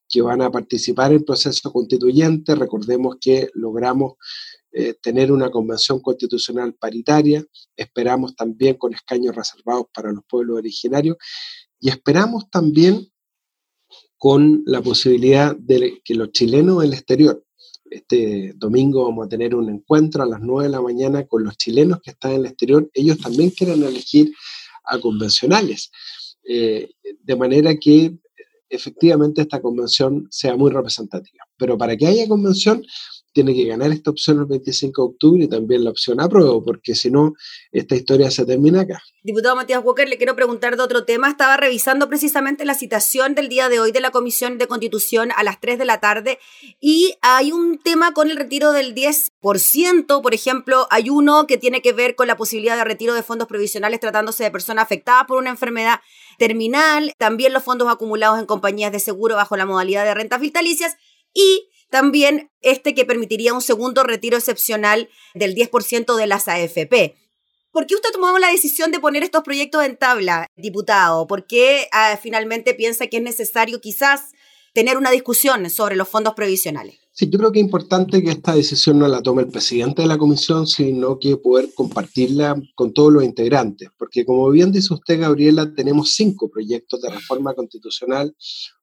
que 0.09 0.21
van 0.21 0.41
a 0.41 0.51
participar 0.51 1.11
en 1.11 1.19
el 1.19 1.23
proceso 1.23 1.71
constituyente. 1.71 2.55
Recordemos 2.55 3.15
que 3.21 3.49
logramos 3.53 4.13
eh, 4.73 4.95
tener 5.01 5.31
una 5.31 5.51
convención 5.51 5.99
constitucional 5.99 6.73
paritaria, 6.75 7.43
esperamos 7.75 8.35
también 8.35 8.75
con 8.75 8.93
escaños 8.93 9.35
reservados 9.35 9.87
para 9.93 10.11
los 10.11 10.23
pueblos 10.25 10.57
originarios. 10.57 11.17
Y 11.79 11.89
esperamos 11.89 12.49
también 12.49 13.11
con 14.17 14.63
la 14.65 14.81
posibilidad 14.81 15.55
de 15.55 16.01
que 16.05 16.15
los 16.15 16.31
chilenos 16.31 16.81
del 16.81 16.93
exterior, 16.93 17.43
este 17.89 18.53
domingo 18.55 19.03
vamos 19.03 19.25
a 19.25 19.29
tener 19.29 19.55
un 19.55 19.69
encuentro 19.69 20.23
a 20.23 20.25
las 20.25 20.39
9 20.39 20.65
de 20.65 20.69
la 20.69 20.81
mañana 20.81 21.25
con 21.25 21.43
los 21.43 21.57
chilenos 21.57 21.99
que 22.01 22.11
están 22.11 22.31
en 22.31 22.37
el 22.37 22.45
exterior, 22.45 22.89
ellos 22.93 23.17
también 23.19 23.49
quieren 23.49 23.83
elegir 23.83 24.31
a 24.85 24.99
convencionales, 24.99 25.91
eh, 26.47 26.91
de 27.19 27.35
manera 27.35 27.75
que 27.75 28.17
efectivamente 28.69 29.41
esta 29.41 29.61
convención 29.61 30.27
sea 30.31 30.55
muy 30.55 30.71
representativa. 30.71 31.43
Pero 31.57 31.77
para 31.77 31.97
que 31.97 32.07
haya 32.07 32.27
convención 32.27 32.85
tiene 33.33 33.53
que 33.53 33.65
ganar 33.65 33.91
esta 33.91 34.11
opción 34.11 34.39
el 34.39 34.45
25 34.45 35.01
de 35.01 35.07
octubre 35.07 35.43
y 35.43 35.47
también 35.47 35.83
la 35.83 35.91
opción 35.91 36.19
apruebo, 36.19 36.63
porque 36.63 36.95
si 36.95 37.09
no, 37.09 37.33
esta 37.71 37.95
historia 37.95 38.29
se 38.29 38.45
termina 38.45 38.81
acá. 38.81 39.01
Diputado 39.23 39.55
Matías 39.55 39.83
Walker, 39.83 40.09
le 40.09 40.17
quiero 40.17 40.35
preguntar 40.35 40.75
de 40.75 40.83
otro 40.83 41.05
tema. 41.05 41.29
Estaba 41.29 41.55
revisando 41.55 42.09
precisamente 42.09 42.65
la 42.65 42.73
citación 42.73 43.35
del 43.35 43.49
día 43.49 43.69
de 43.69 43.79
hoy 43.79 43.91
de 43.91 44.01
la 44.01 44.11
Comisión 44.11 44.57
de 44.57 44.67
Constitución 44.67 45.29
a 45.35 45.43
las 45.43 45.59
3 45.59 45.77
de 45.79 45.85
la 45.85 45.99
tarde 45.99 46.39
y 46.79 47.13
hay 47.21 47.51
un 47.51 47.77
tema 47.77 48.13
con 48.13 48.29
el 48.29 48.37
retiro 48.37 48.71
del 48.71 48.95
10%. 48.95 50.21
Por 50.21 50.33
ejemplo, 50.33 50.87
hay 50.89 51.09
uno 51.09 51.47
que 51.47 51.57
tiene 51.57 51.81
que 51.81 51.93
ver 51.93 52.15
con 52.15 52.27
la 52.27 52.35
posibilidad 52.35 52.75
de 52.75 52.83
retiro 52.83 53.13
de 53.13 53.23
fondos 53.23 53.47
provisionales 53.47 53.99
tratándose 53.99 54.43
de 54.43 54.51
personas 54.51 54.83
afectadas 54.83 55.25
por 55.27 55.37
una 55.37 55.49
enfermedad 55.51 55.99
terminal, 56.37 57.13
también 57.17 57.53
los 57.53 57.63
fondos 57.63 57.87
acumulados 57.87 58.39
en 58.39 58.45
compañías 58.45 58.91
de 58.91 58.99
seguro 58.99 59.35
bajo 59.35 59.55
la 59.55 59.65
modalidad 59.65 60.03
de 60.03 60.13
rentas 60.13 60.41
vitalicias 60.41 60.97
y 61.33 61.67
también 61.91 62.49
este 62.61 62.95
que 62.95 63.05
permitiría 63.05 63.53
un 63.53 63.61
segundo 63.61 64.01
retiro 64.03 64.37
excepcional 64.37 65.09
del 65.35 65.53
10% 65.53 66.15
de 66.15 66.25
las 66.25 66.47
AFP. 66.47 67.15
¿Por 67.71 67.85
qué 67.85 67.95
usted 67.95 68.09
tomó 68.11 68.37
la 68.39 68.49
decisión 68.49 68.91
de 68.91 68.99
poner 68.99 69.23
estos 69.23 69.43
proyectos 69.43 69.83
en 69.83 69.97
tabla, 69.97 70.47
diputado? 70.55 71.27
¿Por 71.27 71.45
qué 71.45 71.87
ah, 71.91 72.17
finalmente 72.21 72.73
piensa 72.73 73.07
que 73.07 73.17
es 73.17 73.23
necesario 73.23 73.79
quizás 73.81 74.31
tener 74.73 74.97
una 74.97 75.11
discusión 75.11 75.69
sobre 75.69 75.95
los 75.95 76.07
fondos 76.07 76.33
previsionales? 76.33 76.95
Sí, 77.13 77.29
yo 77.29 77.37
creo 77.37 77.51
que 77.51 77.59
es 77.59 77.65
importante 77.65 78.23
que 78.23 78.31
esta 78.31 78.55
decisión 78.55 78.97
no 78.97 79.07
la 79.09 79.21
tome 79.21 79.41
el 79.41 79.49
presidente 79.49 80.01
de 80.01 80.07
la 80.07 80.17
comisión, 80.17 80.65
sino 80.65 81.19
que 81.19 81.35
poder 81.35 81.73
compartirla 81.73 82.55
con 82.73 82.93
todos 82.93 83.11
los 83.11 83.23
integrantes, 83.25 83.89
porque 83.97 84.25
como 84.25 84.49
bien 84.49 84.71
dice 84.71 84.93
usted, 84.93 85.19
Gabriela, 85.19 85.73
tenemos 85.75 86.13
cinco 86.13 86.49
proyectos 86.49 87.01
de 87.01 87.09
reforma 87.09 87.53
constitucional 87.53 88.33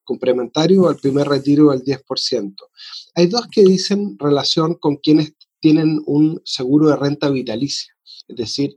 complementarios 0.09 0.87
al 0.87 0.97
primer 0.97 1.29
retiro 1.29 1.71
del 1.71 1.85
10%. 1.85 2.55
Hay 3.15 3.27
dos 3.27 3.47
que 3.53 3.63
dicen 3.63 4.17
relación 4.19 4.75
con 4.77 4.97
quienes 4.97 5.35
tienen 5.61 6.01
un 6.07 6.41
seguro 6.47 6.89
de 6.89 6.97
renta 6.97 7.29
vitalicia, 7.29 7.93
es 8.27 8.37
decir, 8.37 8.75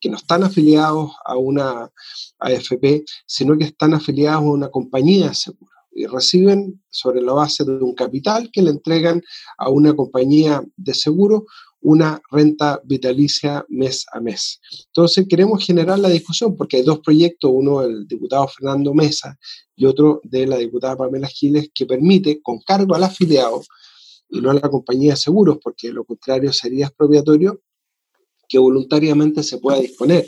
que 0.00 0.10
no 0.10 0.16
están 0.16 0.42
afiliados 0.42 1.12
a 1.24 1.36
una 1.36 1.92
AFP, 2.40 3.04
sino 3.24 3.56
que 3.56 3.66
están 3.66 3.94
afiliados 3.94 4.42
a 4.42 4.46
una 4.46 4.68
compañía 4.68 5.28
de 5.28 5.34
seguro 5.34 5.70
y 5.92 6.06
reciben 6.06 6.82
sobre 6.90 7.22
la 7.22 7.34
base 7.34 7.62
de 7.62 7.76
un 7.76 7.94
capital 7.94 8.50
que 8.52 8.62
le 8.62 8.70
entregan 8.70 9.22
a 9.58 9.68
una 9.68 9.94
compañía 9.94 10.60
de 10.76 10.92
seguro 10.92 11.46
una 11.84 12.20
renta 12.30 12.80
vitalicia 12.84 13.64
mes 13.68 14.06
a 14.10 14.18
mes. 14.18 14.58
Entonces 14.86 15.26
queremos 15.28 15.64
generar 15.64 15.98
la 15.98 16.08
discusión 16.08 16.56
porque 16.56 16.78
hay 16.78 16.82
dos 16.82 17.00
proyectos, 17.00 17.50
uno 17.52 17.82
del 17.82 18.08
diputado 18.08 18.48
Fernando 18.48 18.94
Mesa 18.94 19.38
y 19.76 19.84
otro 19.84 20.20
de 20.24 20.46
la 20.46 20.56
diputada 20.56 20.96
Pamela 20.96 21.28
Giles, 21.28 21.70
que 21.74 21.84
permite 21.84 22.40
con 22.40 22.58
cargo 22.60 22.94
al 22.94 23.04
afiliado 23.04 23.62
y 24.30 24.40
no 24.40 24.50
a 24.50 24.54
la 24.54 24.70
compañía 24.70 25.12
de 25.12 25.18
seguros, 25.18 25.58
porque 25.62 25.92
lo 25.92 26.04
contrario 26.04 26.52
sería 26.54 26.86
expropiatorio, 26.86 27.60
que 28.48 28.58
voluntariamente 28.58 29.42
se 29.42 29.58
pueda 29.58 29.78
disponer 29.78 30.26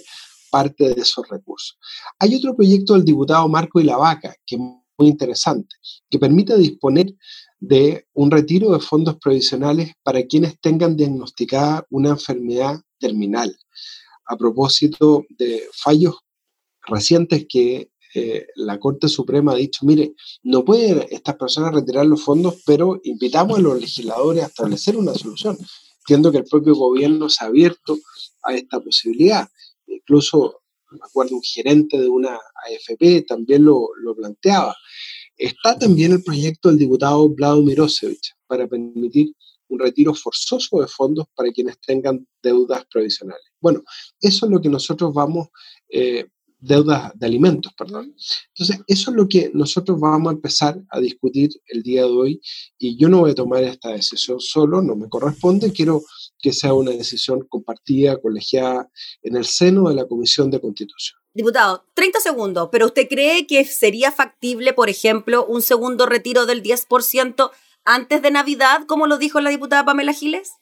parte 0.51 0.95
de 0.95 1.01
esos 1.01 1.27
recursos. 1.27 1.79
Hay 2.19 2.35
otro 2.35 2.55
proyecto 2.55 2.93
del 2.93 3.05
diputado 3.05 3.49
Marco 3.49 3.81
y 3.81 3.85
la 3.85 3.97
Vaca, 3.97 4.35
que 4.45 4.59
muy 4.59 5.09
interesante, 5.09 5.75
que 6.11 6.19
permite 6.19 6.57
disponer 6.59 7.15
de 7.59 8.07
un 8.13 8.31
retiro 8.31 8.73
de 8.73 8.81
fondos 8.81 9.17
provisionales 9.17 9.93
para 10.03 10.25
quienes 10.25 10.61
tengan 10.61 10.97
diagnosticada 10.97 11.87
una 11.91 12.11
enfermedad 12.11 12.81
terminal. 12.99 13.57
A 14.27 14.37
propósito 14.37 15.25
de 15.31 15.65
fallos 15.73 16.17
recientes 16.87 17.47
que 17.49 17.91
eh, 18.15 18.47
la 18.57 18.79
Corte 18.79 19.09
Suprema 19.09 19.53
ha 19.53 19.57
dicho, 19.57 19.85
mire, 19.85 20.15
no 20.43 20.65
pueden 20.65 21.07
estas 21.11 21.37
personas 21.37 21.75
retirar 21.75 22.07
los 22.07 22.23
fondos, 22.23 22.63
pero 22.65 23.01
invitamos 23.05 23.59
a 23.59 23.63
los 23.63 23.79
legisladores 23.79 24.43
a 24.43 24.47
establecer 24.47 24.97
una 24.97 25.15
solución. 25.15 25.59
Entiendo 26.01 26.33
que 26.33 26.39
el 26.39 26.45
propio 26.45 26.75
gobierno 26.75 27.29
se 27.29 27.45
ha 27.45 27.49
abierto 27.49 27.99
a 28.43 28.55
esta 28.55 28.81
posibilidad. 28.81 29.49
Incluso, 29.87 30.63
me 30.93 31.01
acuerdo, 31.05 31.37
un 31.37 31.43
gerente 31.43 31.99
de 31.99 32.09
una 32.09 32.35
AFP 32.37 33.27
también 33.27 33.65
lo, 33.65 33.89
lo 34.01 34.15
planteaba. 34.15 34.75
Está 35.37 35.79
también 35.79 36.13
el 36.13 36.23
proyecto 36.23 36.69
del 36.69 36.79
diputado 36.79 37.29
Vlado 37.29 37.63
Mirosevich 37.63 38.35
para 38.47 38.67
permitir 38.67 39.33
un 39.69 39.79
retiro 39.79 40.15
forzoso 40.15 40.81
de 40.81 40.87
fondos 40.87 41.27
para 41.35 41.51
quienes 41.51 41.79
tengan 41.81 42.27
deudas 42.43 42.85
provisionales. 42.91 43.45
Bueno, 43.61 43.83
eso 44.21 44.47
es 44.47 44.53
lo 44.53 44.61
que 44.61 44.69
nosotros 44.69 45.13
vamos, 45.13 45.49
eh, 45.91 46.27
deudas 46.59 47.13
de 47.17 47.27
alimentos, 47.27 47.73
perdón. 47.75 48.15
Entonces, 48.49 48.81
eso 48.87 49.11
es 49.11 49.17
lo 49.17 49.29
que 49.29 49.51
nosotros 49.53 50.01
vamos 50.01 50.31
a 50.31 50.37
empezar 50.37 50.83
a 50.89 51.01
discutir 51.01 51.51
el 51.67 51.83
día 51.83 52.03
de 52.03 52.11
hoy 52.11 52.41
y 52.79 52.97
yo 52.97 53.09
no 53.09 53.21
voy 53.21 53.33
a 53.33 53.35
tomar 53.35 53.63
esta 53.65 53.91
decisión 53.91 54.41
solo, 54.41 54.81
no 54.81 54.97
me 54.97 55.09
corresponde, 55.09 55.73
quiero 55.73 56.03
que 56.39 56.53
sea 56.53 56.73
una 56.73 56.93
decisión 56.93 57.47
compartida, 57.49 58.21
colegiada 58.21 58.89
en 59.23 59.37
el 59.37 59.45
seno 59.45 59.89
de 59.89 59.97
la 59.97 60.07
Comisión 60.07 60.51
de 60.51 60.61
Constitución. 60.61 61.21
Diputado, 61.37 61.85
30 61.93 62.21
segundos, 62.21 62.71
pero 62.73 62.87
¿usted 62.87 63.07
cree 63.11 63.47
que 63.47 63.63
sería 63.67 64.11
factible, 64.11 64.73
por 64.73 64.89
ejemplo, 64.89 65.45
un 65.45 65.61
segundo 65.61 66.07
retiro 66.07 66.47
del 66.47 66.63
10% 66.63 67.51
antes 67.85 68.23
de 68.23 68.31
Navidad, 68.31 68.87
como 68.87 69.07
lo 69.07 69.19
dijo 69.19 69.39
la 69.43 69.51
diputada 69.51 69.85
Pamela 69.85 70.15
Giles? 70.15 70.53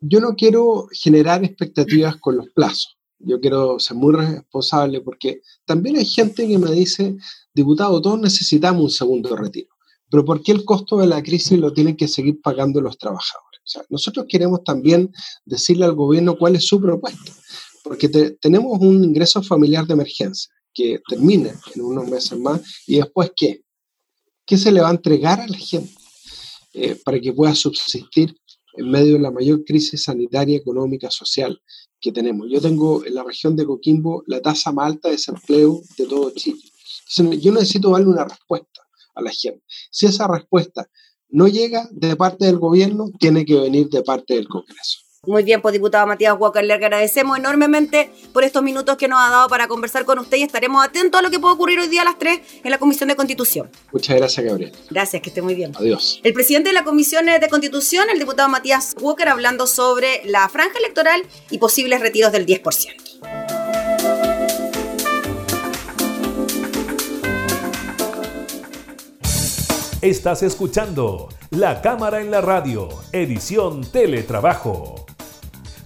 Yo 0.00 0.18
no 0.18 0.34
quiero 0.34 0.88
generar 0.90 1.44
expectativas 1.44 2.16
con 2.16 2.38
los 2.38 2.48
plazos. 2.48 2.98
Yo 3.20 3.38
quiero 3.40 3.78
ser 3.78 3.96
muy 3.98 4.16
responsable 4.16 5.00
porque 5.00 5.42
también 5.64 5.94
hay 5.96 6.04
gente 6.04 6.48
que 6.48 6.58
me 6.58 6.72
dice, 6.72 7.16
diputado, 7.54 8.02
todos 8.02 8.18
necesitamos 8.18 8.82
un 8.82 8.90
segundo 8.90 9.36
retiro. 9.36 9.68
Pero 10.10 10.24
¿por 10.24 10.42
qué 10.42 10.50
el 10.50 10.64
costo 10.64 10.96
de 10.96 11.06
la 11.06 11.22
crisis 11.22 11.56
lo 11.56 11.72
tienen 11.72 11.96
que 11.96 12.08
seguir 12.08 12.40
pagando 12.42 12.80
los 12.80 12.98
trabajadores? 12.98 13.60
O 13.60 13.68
sea, 13.68 13.82
nosotros 13.90 14.26
queremos 14.28 14.64
también 14.64 15.12
decirle 15.44 15.84
al 15.84 15.94
gobierno 15.94 16.36
cuál 16.36 16.56
es 16.56 16.66
su 16.66 16.80
propuesta, 16.80 17.32
porque 17.86 18.08
tenemos 18.40 18.80
un 18.80 19.04
ingreso 19.04 19.40
familiar 19.44 19.86
de 19.86 19.94
emergencia 19.94 20.50
que 20.74 21.00
termina 21.08 21.54
en 21.72 21.82
unos 21.82 22.08
meses 22.08 22.36
más 22.36 22.60
y 22.84 22.96
después 22.96 23.30
¿qué? 23.36 23.62
¿Qué 24.44 24.58
se 24.58 24.72
le 24.72 24.80
va 24.80 24.88
a 24.88 24.92
entregar 24.92 25.38
a 25.38 25.46
la 25.46 25.56
gente? 25.56 25.94
Eh, 26.72 27.00
para 27.04 27.20
que 27.20 27.32
pueda 27.32 27.54
subsistir 27.54 28.36
en 28.74 28.90
medio 28.90 29.12
de 29.14 29.20
la 29.20 29.30
mayor 29.30 29.64
crisis 29.64 30.02
sanitaria, 30.02 30.56
económica, 30.56 31.12
social 31.12 31.62
que 32.00 32.10
tenemos. 32.10 32.48
Yo 32.50 32.60
tengo 32.60 33.06
en 33.06 33.14
la 33.14 33.22
región 33.22 33.54
de 33.54 33.64
Coquimbo 33.64 34.24
la 34.26 34.42
tasa 34.42 34.72
más 34.72 34.86
alta 34.88 35.08
de 35.08 35.14
desempleo 35.14 35.80
de 35.96 36.06
todo 36.06 36.32
Chile. 36.32 36.60
yo 37.38 37.52
necesito 37.52 37.92
darle 37.92 38.08
una 38.08 38.24
respuesta 38.24 38.82
a 39.14 39.22
la 39.22 39.30
gente. 39.30 39.62
Si 39.92 40.06
esa 40.06 40.26
respuesta 40.26 40.90
no 41.28 41.46
llega 41.46 41.88
de 41.92 42.16
parte 42.16 42.46
del 42.46 42.58
gobierno, 42.58 43.12
tiene 43.20 43.44
que 43.44 43.54
venir 43.54 43.88
de 43.90 44.02
parte 44.02 44.34
del 44.34 44.48
Congreso. 44.48 45.05
Muy 45.26 45.42
bien, 45.42 45.60
pues 45.60 45.72
diputado 45.72 46.06
Matías 46.06 46.36
Walker, 46.38 46.64
le 46.64 46.72
agradecemos 46.72 47.36
enormemente 47.36 48.12
por 48.32 48.44
estos 48.44 48.62
minutos 48.62 48.96
que 48.96 49.08
nos 49.08 49.18
ha 49.20 49.30
dado 49.30 49.48
para 49.48 49.66
conversar 49.66 50.04
con 50.04 50.20
usted 50.20 50.36
y 50.36 50.42
estaremos 50.42 50.84
atentos 50.84 51.18
a 51.18 51.22
lo 51.22 51.30
que 51.30 51.40
pueda 51.40 51.52
ocurrir 51.54 51.80
hoy 51.80 51.88
día 51.88 52.02
a 52.02 52.04
las 52.04 52.18
3 52.18 52.40
en 52.62 52.70
la 52.70 52.78
Comisión 52.78 53.08
de 53.08 53.16
Constitución. 53.16 53.68
Muchas 53.90 54.16
gracias, 54.16 54.46
Gabriel. 54.46 54.72
Gracias, 54.88 55.20
que 55.20 55.30
esté 55.30 55.42
muy 55.42 55.56
bien. 55.56 55.72
Adiós. 55.76 56.20
El 56.22 56.32
presidente 56.32 56.68
de 56.68 56.74
la 56.74 56.84
Comisión 56.84 57.26
de 57.26 57.48
Constitución, 57.48 58.08
el 58.08 58.20
diputado 58.20 58.48
Matías 58.48 58.94
Walker, 59.00 59.28
hablando 59.28 59.66
sobre 59.66 60.22
la 60.26 60.48
franja 60.48 60.78
electoral 60.78 61.22
y 61.50 61.58
posibles 61.58 62.00
retiros 62.00 62.30
del 62.30 62.46
10%. 62.46 62.94
Estás 70.02 70.44
escuchando 70.44 71.30
La 71.50 71.82
Cámara 71.82 72.20
en 72.20 72.30
la 72.30 72.40
Radio, 72.40 72.88
edición 73.12 73.80
Teletrabajo 73.90 75.05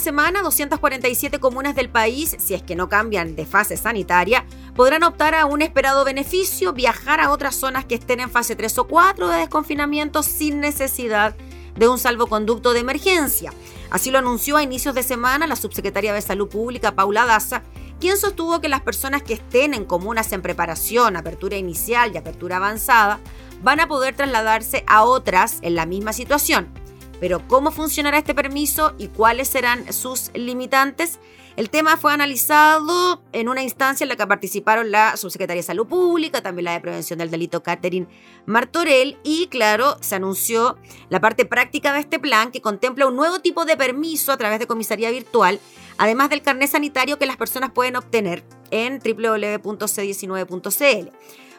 Semana, 0.00 0.42
247 0.42 1.38
comunas 1.38 1.76
del 1.76 1.88
país, 1.88 2.36
si 2.38 2.54
es 2.54 2.62
que 2.62 2.74
no 2.74 2.88
cambian 2.88 3.36
de 3.36 3.46
fase 3.46 3.76
sanitaria, 3.76 4.44
podrán 4.74 5.04
optar 5.04 5.34
a 5.34 5.46
un 5.46 5.62
esperado 5.62 6.04
beneficio, 6.04 6.72
viajar 6.72 7.20
a 7.20 7.30
otras 7.30 7.54
zonas 7.54 7.84
que 7.84 7.94
estén 7.94 8.20
en 8.20 8.30
fase 8.30 8.56
3 8.56 8.78
o 8.78 8.88
4 8.88 9.28
de 9.28 9.38
desconfinamiento 9.38 10.22
sin 10.22 10.58
necesidad 10.60 11.36
de 11.76 11.88
un 11.88 11.98
salvoconducto 11.98 12.72
de 12.72 12.80
emergencia. 12.80 13.52
Así 13.90 14.10
lo 14.10 14.18
anunció 14.18 14.56
a 14.56 14.62
inicios 14.62 14.94
de 14.94 15.02
semana 15.02 15.46
la 15.46 15.56
subsecretaria 15.56 16.12
de 16.12 16.20
Salud 16.20 16.48
Pública, 16.48 16.96
Paula 16.96 17.26
Daza, 17.26 17.62
quien 18.00 18.16
sostuvo 18.16 18.60
que 18.60 18.68
las 18.68 18.80
personas 18.80 19.22
que 19.22 19.34
estén 19.34 19.74
en 19.74 19.84
comunas 19.84 20.32
en 20.32 20.42
preparación, 20.42 21.16
apertura 21.16 21.56
inicial 21.56 22.12
y 22.12 22.16
apertura 22.16 22.56
avanzada, 22.56 23.20
van 23.62 23.80
a 23.80 23.88
poder 23.88 24.16
trasladarse 24.16 24.84
a 24.86 25.04
otras 25.04 25.58
en 25.62 25.74
la 25.74 25.86
misma 25.86 26.12
situación. 26.12 26.72
Pero 27.20 27.46
¿cómo 27.46 27.70
funcionará 27.70 28.18
este 28.18 28.34
permiso 28.34 28.94
y 28.98 29.06
cuáles 29.08 29.48
serán 29.48 29.92
sus 29.92 30.30
limitantes? 30.34 31.20
El 31.56 31.68
tema 31.68 31.98
fue 31.98 32.14
analizado 32.14 33.22
en 33.32 33.50
una 33.50 33.62
instancia 33.62 34.04
en 34.04 34.08
la 34.08 34.16
que 34.16 34.26
participaron 34.26 34.90
la 34.90 35.18
subsecretaria 35.18 35.60
de 35.60 35.66
Salud 35.66 35.86
Pública, 35.86 36.42
también 36.42 36.64
la 36.64 36.72
de 36.72 36.80
Prevención 36.80 37.18
del 37.18 37.30
Delito 37.30 37.62
Catherine 37.62 38.08
Martorell 38.46 39.18
y 39.22 39.48
claro, 39.48 39.98
se 40.00 40.14
anunció 40.14 40.78
la 41.10 41.20
parte 41.20 41.44
práctica 41.44 41.92
de 41.92 42.00
este 42.00 42.18
plan 42.18 42.50
que 42.50 42.62
contempla 42.62 43.06
un 43.06 43.16
nuevo 43.16 43.40
tipo 43.40 43.66
de 43.66 43.76
permiso 43.76 44.32
a 44.32 44.38
través 44.38 44.58
de 44.58 44.66
comisaría 44.66 45.10
virtual, 45.10 45.60
además 45.98 46.30
del 46.30 46.40
carnet 46.40 46.70
sanitario 46.70 47.18
que 47.18 47.26
las 47.26 47.36
personas 47.36 47.72
pueden 47.72 47.96
obtener 47.96 48.42
en 48.70 48.98
www.c19.cl. 48.98 51.10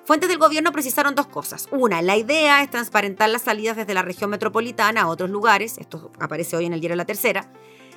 Fuentes 0.03 0.29
del 0.29 0.39
gobierno 0.39 0.71
precisaron 0.71 1.13
dos 1.13 1.27
cosas. 1.27 1.67
Una, 1.71 2.01
la 2.01 2.17
idea 2.17 2.63
es 2.63 2.71
transparentar 2.71 3.29
las 3.29 3.43
salidas 3.43 3.77
desde 3.77 3.93
la 3.93 4.01
región 4.01 4.31
metropolitana 4.31 5.01
a 5.01 5.07
otros 5.07 5.29
lugares, 5.29 5.77
esto 5.77 6.11
aparece 6.19 6.57
hoy 6.57 6.65
en 6.65 6.73
el 6.73 6.79
diario 6.79 6.95
La 6.95 7.05
Tercera, 7.05 7.51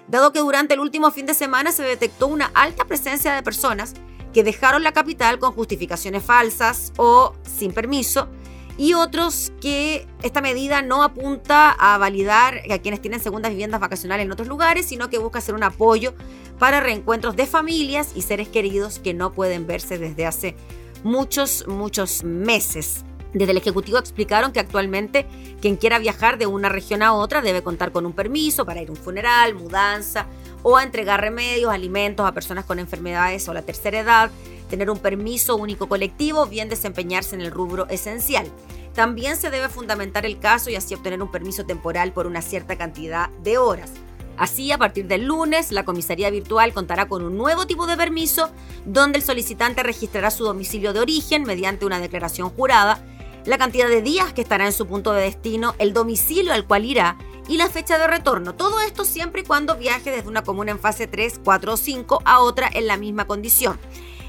dado 0.07 0.31
que 0.31 0.41
durante 0.41 0.75
el 0.75 0.81
último 0.81 1.11
fin 1.11 1.25
de 1.25 1.33
semana 1.33 1.73
se 1.73 1.83
detectó 1.83 2.27
una 2.27 2.51
alta 2.55 2.85
presencia 2.85 3.35
de 3.35 3.43
personas 3.43 3.95
que 4.35 4.45
dejaron 4.45 4.83
la 4.83 4.93
capital 4.93 5.39
con 5.39 5.53
justificaciones 5.53 6.23
falsas 6.23 6.93
o 6.99 7.33
sin 7.43 7.73
permiso, 7.73 8.29
y 8.77 8.93
otros 8.95 9.53
que 9.61 10.07
esta 10.23 10.41
medida 10.41 10.83
no 10.83 11.05
apunta 11.05 11.71
a 11.71 11.97
validar 11.97 12.61
a 12.71 12.79
quienes 12.79 13.01
tienen 13.01 13.21
segundas 13.21 13.53
viviendas 13.53 13.81
vacacionales 13.81 14.27
en 14.27 14.33
otros 14.33 14.49
lugares, 14.49 14.87
sino 14.87 15.09
que 15.09 15.19
busca 15.19 15.41
ser 15.41 15.55
un 15.55 15.63
apoyo 15.63 16.13
para 16.59 16.81
reencuentros 16.81 17.37
de 17.37 17.47
familias 17.47 18.11
y 18.15 18.23
seres 18.23 18.49
queridos 18.49 18.99
que 18.99 19.15
no 19.15 19.33
pueden 19.33 19.67
verse 19.67 19.97
desde 19.97 20.27
hace 20.27 20.57
muchos, 21.05 21.69
muchos 21.69 22.25
meses. 22.25 23.05
Desde 23.33 23.51
el 23.51 23.59
Ejecutivo 23.59 23.99
explicaron 23.99 24.53
que 24.53 24.61
actualmente 24.61 25.27
quien 25.61 25.77
quiera 25.77 25.99
viajar 25.99 26.39
de 26.39 26.47
una 26.47 26.69
región 26.69 27.03
a 27.03 27.13
otra 27.13 27.43
debe 27.43 27.63
contar 27.63 27.93
con 27.93 28.07
un 28.07 28.13
permiso 28.13 28.65
para 28.65 28.81
ir 28.81 28.89
a 28.89 28.93
un 28.93 28.97
funeral, 28.97 29.55
mudanza 29.55 30.27
o 30.63 30.77
a 30.77 30.83
entregar 30.83 31.21
remedios, 31.21 31.73
alimentos 31.73 32.27
a 32.27 32.33
personas 32.33 32.65
con 32.65 32.79
enfermedades 32.79 33.49
o 33.49 33.55
la 33.55 33.63
tercera 33.63 34.01
edad, 34.01 34.31
tener 34.71 34.89
un 34.89 34.99
permiso 34.99 35.57
único 35.57 35.89
colectivo 35.89 36.47
bien 36.47 36.69
desempeñarse 36.69 37.35
en 37.35 37.43
el 37.43 37.51
rubro 37.51 37.89
esencial. 37.89 38.47
También 38.95 39.37
se 39.37 39.51
debe 39.51 39.69
fundamentar 39.69 40.25
el 40.25 40.39
caso 40.39 40.71
y 40.71 40.77
así 40.77 40.95
obtener 40.95 41.21
un 41.21 41.31
permiso 41.31 41.67
temporal 41.67 42.13
por 42.13 42.29
una 42.29 42.41
cierta 42.41 42.79
cantidad 42.79 43.29
de 43.43 43.59
horas. 43.59 43.91
Así, 44.37 44.73
a 44.73 44.79
partir 44.79 45.07
del 45.07 45.25
lunes, 45.25 45.71
la 45.71 45.85
comisaría 45.85 46.31
virtual 46.31 46.73
contará 46.73 47.07
con 47.07 47.25
un 47.25 47.37
nuevo 47.37 47.67
tipo 47.67 47.87
de 47.87 47.97
permiso 47.97 48.51
donde 48.85 49.19
el 49.19 49.25
solicitante 49.25 49.83
registrará 49.83 50.31
su 50.31 50.45
domicilio 50.45 50.93
de 50.93 51.01
origen 51.01 51.45
mediante 51.45 51.87
una 51.87 52.01
declaración 52.01 52.51
jurada, 52.51 53.05
la 53.47 53.59
cantidad 53.59 53.89
de 53.89 54.03
días 54.03 54.33
que 54.33 54.41
estará 54.41 54.67
en 54.67 54.73
su 54.73 54.87
punto 54.87 55.13
de 55.13 55.23
destino, 55.23 55.75
el 55.79 55.93
domicilio 55.93 56.53
al 56.53 56.67
cual 56.67 56.85
irá 56.85 57.17
y 57.47 57.59
la 57.59 57.69
fecha 57.69 57.99
de 57.99 58.07
retorno. 58.07 58.55
Todo 58.55 58.81
esto 58.81 59.05
siempre 59.05 59.43
y 59.43 59.45
cuando 59.45 59.77
viaje 59.77 60.11
desde 60.11 60.29
una 60.29 60.43
comuna 60.43 60.73
en 60.73 60.79
fase 60.79 61.07
3, 61.07 61.41
4 61.45 61.73
o 61.73 61.77
5 61.77 62.23
a 62.25 62.41
otra 62.41 62.69
en 62.73 62.87
la 62.87 62.97
misma 62.97 63.27
condición. 63.27 63.79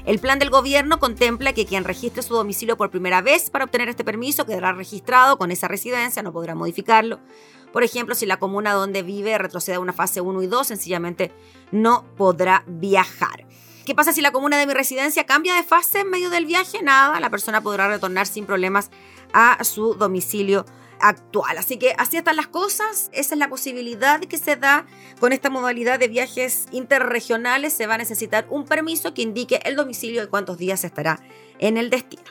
El 0.04 0.20
plan 0.20 0.38
del 0.38 0.50
gobierno 0.50 1.00
contempla 1.00 1.52
que 1.52 1.66
quien 1.66 1.82
registre 1.82 2.22
su 2.22 2.34
domicilio 2.34 2.76
por 2.76 2.90
primera 2.90 3.22
vez 3.22 3.50
para 3.50 3.64
obtener 3.64 3.88
este 3.88 4.04
permiso 4.04 4.46
quedará 4.46 4.72
registrado 4.72 5.36
con 5.36 5.50
esa 5.50 5.66
residencia, 5.66 6.22
no 6.22 6.32
podrá 6.32 6.54
modificarlo. 6.54 7.18
Por 7.76 7.84
ejemplo, 7.84 8.14
si 8.14 8.24
la 8.24 8.38
comuna 8.38 8.72
donde 8.72 9.02
vive 9.02 9.36
retrocede 9.36 9.76
a 9.76 9.80
una 9.80 9.92
fase 9.92 10.22
1 10.22 10.40
y 10.40 10.46
2, 10.46 10.66
sencillamente 10.66 11.30
no 11.72 12.06
podrá 12.16 12.64
viajar. 12.66 13.46
¿Qué 13.84 13.94
pasa 13.94 14.14
si 14.14 14.22
la 14.22 14.32
comuna 14.32 14.56
de 14.56 14.66
mi 14.66 14.72
residencia 14.72 15.26
cambia 15.26 15.54
de 15.54 15.62
fase 15.62 16.00
en 16.00 16.08
medio 16.08 16.30
del 16.30 16.46
viaje? 16.46 16.82
Nada, 16.82 17.20
la 17.20 17.28
persona 17.28 17.60
podrá 17.60 17.86
retornar 17.86 18.26
sin 18.26 18.46
problemas 18.46 18.90
a 19.34 19.62
su 19.62 19.92
domicilio 19.92 20.64
actual. 21.00 21.58
Así 21.58 21.76
que 21.76 21.94
así 21.98 22.16
están 22.16 22.36
las 22.36 22.46
cosas, 22.46 23.10
esa 23.12 23.34
es 23.34 23.38
la 23.38 23.50
posibilidad 23.50 24.20
que 24.20 24.38
se 24.38 24.56
da 24.56 24.86
con 25.20 25.34
esta 25.34 25.50
modalidad 25.50 25.98
de 25.98 26.08
viajes 26.08 26.68
interregionales. 26.72 27.74
Se 27.74 27.86
va 27.86 27.96
a 27.96 27.98
necesitar 27.98 28.46
un 28.48 28.64
permiso 28.64 29.12
que 29.12 29.20
indique 29.20 29.60
el 29.66 29.76
domicilio 29.76 30.22
y 30.22 30.28
cuántos 30.28 30.56
días 30.56 30.82
estará 30.82 31.20
en 31.58 31.76
el 31.76 31.90
destino. 31.90 32.24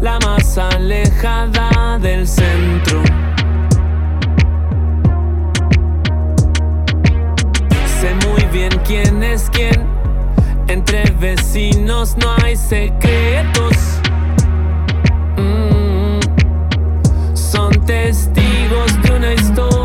La 0.00 0.16
más 0.20 0.56
alejada 0.58 1.98
del 1.98 2.26
centro. 2.26 3.02
Sé 8.00 8.14
muy 8.28 8.44
bien 8.52 8.70
quién 8.86 9.24
es 9.24 9.50
quién. 9.50 9.86
Entre 10.68 11.02
vecinos 11.18 12.16
no 12.16 12.32
hay 12.44 12.56
secretos. 12.56 13.76
Mm. 15.36 16.20
Son 17.34 17.72
testigos 17.86 19.02
de 19.02 19.10
una 19.16 19.34
historia 19.34 19.77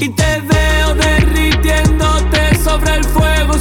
Y 0.00 0.08
te 0.08 0.40
veo 0.40 0.94
derritiéndote 0.94 2.56
sobre 2.62 2.96
el 2.96 3.04
fuego, 3.04 3.54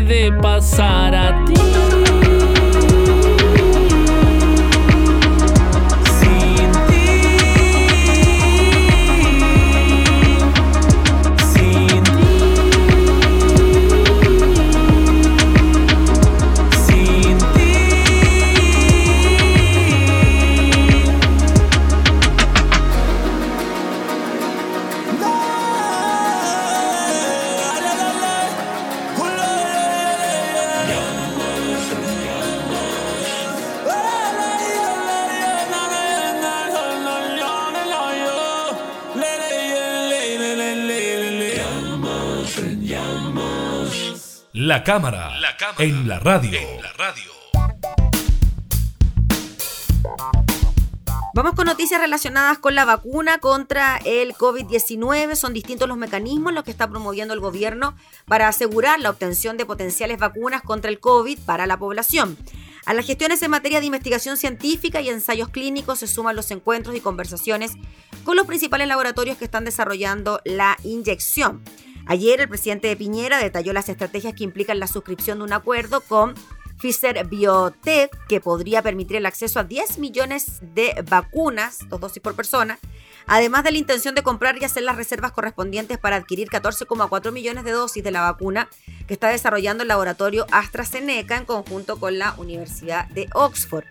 puede 0.00 0.30
pasar 0.30 1.14
La 44.86 44.92
cámara, 44.92 45.32
en, 45.80 46.06
la 46.06 46.20
radio. 46.20 46.60
Vamos 51.34 51.54
con 51.56 51.66
noticias 51.66 52.00
relacionadas 52.00 52.58
con 52.58 52.76
la 52.76 52.84
vacuna 52.84 53.38
contra 53.38 53.96
el 54.04 54.34
COVID-19. 54.34 55.34
Son 55.34 55.52
distintos 55.52 55.88
los 55.88 55.96
mecanismos 55.96 56.52
los 56.52 56.62
que 56.62 56.70
está 56.70 56.88
promoviendo 56.88 57.34
el 57.34 57.40
gobierno 57.40 57.96
para 58.26 58.46
asegurar 58.46 59.00
la 59.00 59.10
obtención 59.10 59.56
de 59.56 59.66
potenciales 59.66 60.20
vacunas 60.20 60.62
contra 60.62 60.88
el 60.88 61.00
COVID 61.00 61.40
para 61.40 61.66
la 61.66 61.80
población. 61.80 62.38
A 62.84 62.94
las 62.94 63.04
gestiones 63.04 63.42
en 63.42 63.50
materia 63.50 63.80
de 63.80 63.86
investigación 63.86 64.36
científica 64.36 65.00
y 65.00 65.08
ensayos 65.08 65.48
clínicos 65.48 65.98
se 65.98 66.06
suman 66.06 66.36
los 66.36 66.52
encuentros 66.52 66.94
y 66.94 67.00
conversaciones 67.00 67.72
con 68.22 68.36
los 68.36 68.46
principales 68.46 68.86
laboratorios 68.86 69.36
que 69.36 69.46
están 69.46 69.64
desarrollando 69.64 70.40
la 70.44 70.76
inyección. 70.84 71.60
Ayer 72.06 72.40
el 72.40 72.48
presidente 72.48 72.86
de 72.88 72.96
Piñera 72.96 73.38
detalló 73.38 73.72
las 73.72 73.88
estrategias 73.88 74.34
que 74.34 74.44
implican 74.44 74.78
la 74.78 74.86
suscripción 74.86 75.38
de 75.38 75.44
un 75.44 75.52
acuerdo 75.52 76.00
con 76.00 76.34
Pfizer 76.78 77.26
Biotech, 77.26 78.10
que 78.28 78.40
podría 78.40 78.82
permitir 78.82 79.16
el 79.16 79.26
acceso 79.26 79.58
a 79.58 79.64
10 79.64 79.98
millones 79.98 80.60
de 80.60 81.02
vacunas, 81.08 81.80
dos 81.88 82.00
dosis 82.00 82.22
por 82.22 82.36
persona, 82.36 82.78
además 83.26 83.64
de 83.64 83.72
la 83.72 83.78
intención 83.78 84.14
de 84.14 84.22
comprar 84.22 84.56
y 84.60 84.64
hacer 84.64 84.82
las 84.82 84.96
reservas 84.96 85.32
correspondientes 85.32 85.98
para 85.98 86.16
adquirir 86.16 86.48
14,4 86.48 87.32
millones 87.32 87.64
de 87.64 87.72
dosis 87.72 88.04
de 88.04 88.10
la 88.10 88.20
vacuna 88.20 88.68
que 89.08 89.14
está 89.14 89.28
desarrollando 89.28 89.82
el 89.82 89.88
laboratorio 89.88 90.46
AstraZeneca 90.52 91.36
en 91.36 91.44
conjunto 91.44 91.98
con 91.98 92.18
la 92.18 92.34
Universidad 92.38 93.08
de 93.08 93.28
Oxford. 93.32 93.84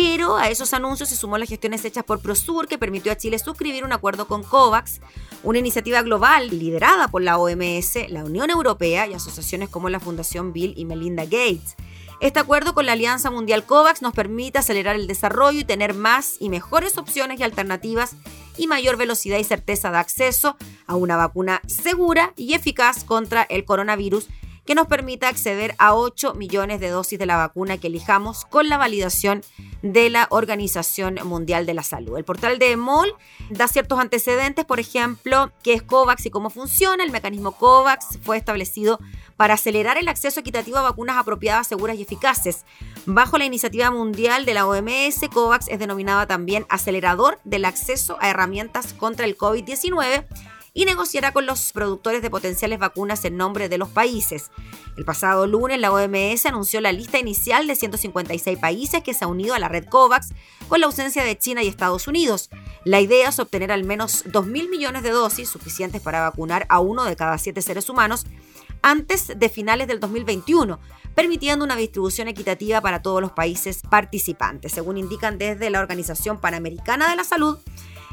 Pero 0.00 0.36
a 0.36 0.48
esos 0.48 0.74
anuncios 0.74 1.08
se 1.08 1.16
sumó 1.16 1.38
las 1.38 1.48
gestiones 1.48 1.84
hechas 1.84 2.04
por 2.04 2.20
Prosur, 2.20 2.68
que 2.68 2.78
permitió 2.78 3.10
a 3.10 3.16
Chile 3.16 3.36
suscribir 3.36 3.84
un 3.84 3.92
acuerdo 3.92 4.28
con 4.28 4.44
COVAX, 4.44 5.00
una 5.42 5.58
iniciativa 5.58 6.02
global 6.02 6.56
liderada 6.56 7.08
por 7.08 7.20
la 7.20 7.36
OMS, 7.36 8.08
la 8.08 8.22
Unión 8.22 8.48
Europea 8.48 9.08
y 9.08 9.14
asociaciones 9.14 9.68
como 9.68 9.88
la 9.88 9.98
Fundación 9.98 10.52
Bill 10.52 10.72
y 10.76 10.84
Melinda 10.84 11.24
Gates. 11.24 11.74
Este 12.20 12.38
acuerdo 12.38 12.74
con 12.74 12.86
la 12.86 12.92
Alianza 12.92 13.32
Mundial 13.32 13.64
COVAX 13.64 14.00
nos 14.00 14.14
permite 14.14 14.60
acelerar 14.60 14.94
el 14.94 15.08
desarrollo 15.08 15.58
y 15.58 15.64
tener 15.64 15.94
más 15.94 16.36
y 16.38 16.48
mejores 16.48 16.96
opciones 16.96 17.40
y 17.40 17.42
alternativas 17.42 18.14
y 18.56 18.68
mayor 18.68 18.98
velocidad 18.98 19.38
y 19.38 19.44
certeza 19.44 19.90
de 19.90 19.98
acceso 19.98 20.56
a 20.86 20.94
una 20.94 21.16
vacuna 21.16 21.60
segura 21.66 22.34
y 22.36 22.54
eficaz 22.54 23.02
contra 23.02 23.42
el 23.42 23.64
coronavirus 23.64 24.28
que 24.68 24.74
nos 24.74 24.86
permita 24.86 25.28
acceder 25.28 25.74
a 25.78 25.94
8 25.94 26.34
millones 26.34 26.78
de 26.78 26.90
dosis 26.90 27.18
de 27.18 27.24
la 27.24 27.38
vacuna 27.38 27.78
que 27.78 27.86
elijamos 27.86 28.44
con 28.44 28.68
la 28.68 28.76
validación 28.76 29.40
de 29.80 30.10
la 30.10 30.26
Organización 30.28 31.18
Mundial 31.24 31.64
de 31.64 31.72
la 31.72 31.82
Salud. 31.82 32.18
El 32.18 32.24
portal 32.24 32.58
de 32.58 32.76
MOL 32.76 33.14
da 33.48 33.66
ciertos 33.66 33.98
antecedentes, 33.98 34.66
por 34.66 34.78
ejemplo, 34.78 35.50
qué 35.62 35.72
es 35.72 35.82
COVAX 35.82 36.26
y 36.26 36.30
cómo 36.30 36.50
funciona. 36.50 37.02
El 37.02 37.12
mecanismo 37.12 37.52
COVAX 37.52 38.18
fue 38.22 38.36
establecido 38.36 39.00
para 39.38 39.54
acelerar 39.54 39.96
el 39.96 40.06
acceso 40.06 40.40
equitativo 40.40 40.76
a 40.76 40.82
vacunas 40.82 41.16
apropiadas, 41.16 41.66
seguras 41.66 41.96
y 41.96 42.02
eficaces. 42.02 42.66
Bajo 43.06 43.38
la 43.38 43.46
iniciativa 43.46 43.90
mundial 43.90 44.44
de 44.44 44.52
la 44.52 44.66
OMS, 44.66 45.30
COVAX 45.32 45.68
es 45.68 45.78
denominada 45.78 46.26
también 46.26 46.66
acelerador 46.68 47.38
del 47.44 47.64
acceso 47.64 48.18
a 48.20 48.28
herramientas 48.28 48.92
contra 48.92 49.24
el 49.24 49.38
COVID-19 49.38 50.26
y 50.78 50.84
negociará 50.84 51.32
con 51.32 51.44
los 51.44 51.72
productores 51.72 52.22
de 52.22 52.30
potenciales 52.30 52.78
vacunas 52.78 53.24
en 53.24 53.36
nombre 53.36 53.68
de 53.68 53.78
los 53.78 53.88
países. 53.88 54.52
El 54.96 55.04
pasado 55.04 55.44
lunes, 55.48 55.80
la 55.80 55.90
OMS 55.90 56.46
anunció 56.46 56.80
la 56.80 56.92
lista 56.92 57.18
inicial 57.18 57.66
de 57.66 57.74
156 57.74 58.56
países 58.60 59.02
que 59.02 59.12
se 59.12 59.24
ha 59.24 59.26
unido 59.26 59.54
a 59.54 59.58
la 59.58 59.66
red 59.66 59.86
COVAX 59.86 60.28
con 60.68 60.78
la 60.78 60.86
ausencia 60.86 61.24
de 61.24 61.36
China 61.36 61.64
y 61.64 61.66
Estados 61.66 62.06
Unidos. 62.06 62.48
La 62.84 63.00
idea 63.00 63.30
es 63.30 63.40
obtener 63.40 63.72
al 63.72 63.82
menos 63.82 64.24
2.000 64.26 64.70
millones 64.70 65.02
de 65.02 65.10
dosis 65.10 65.48
suficientes 65.48 66.00
para 66.00 66.20
vacunar 66.20 66.64
a 66.68 66.78
uno 66.78 67.02
de 67.02 67.16
cada 67.16 67.38
siete 67.38 67.60
seres 67.60 67.90
humanos 67.90 68.24
antes 68.80 69.32
de 69.36 69.48
finales 69.48 69.88
del 69.88 69.98
2021, 69.98 70.78
permitiendo 71.16 71.64
una 71.64 71.74
distribución 71.74 72.28
equitativa 72.28 72.80
para 72.80 73.02
todos 73.02 73.20
los 73.20 73.32
países 73.32 73.80
participantes, 73.90 74.70
según 74.70 74.96
indican 74.96 75.38
desde 75.38 75.70
la 75.70 75.80
Organización 75.80 76.40
Panamericana 76.40 77.10
de 77.10 77.16
la 77.16 77.24
Salud. 77.24 77.58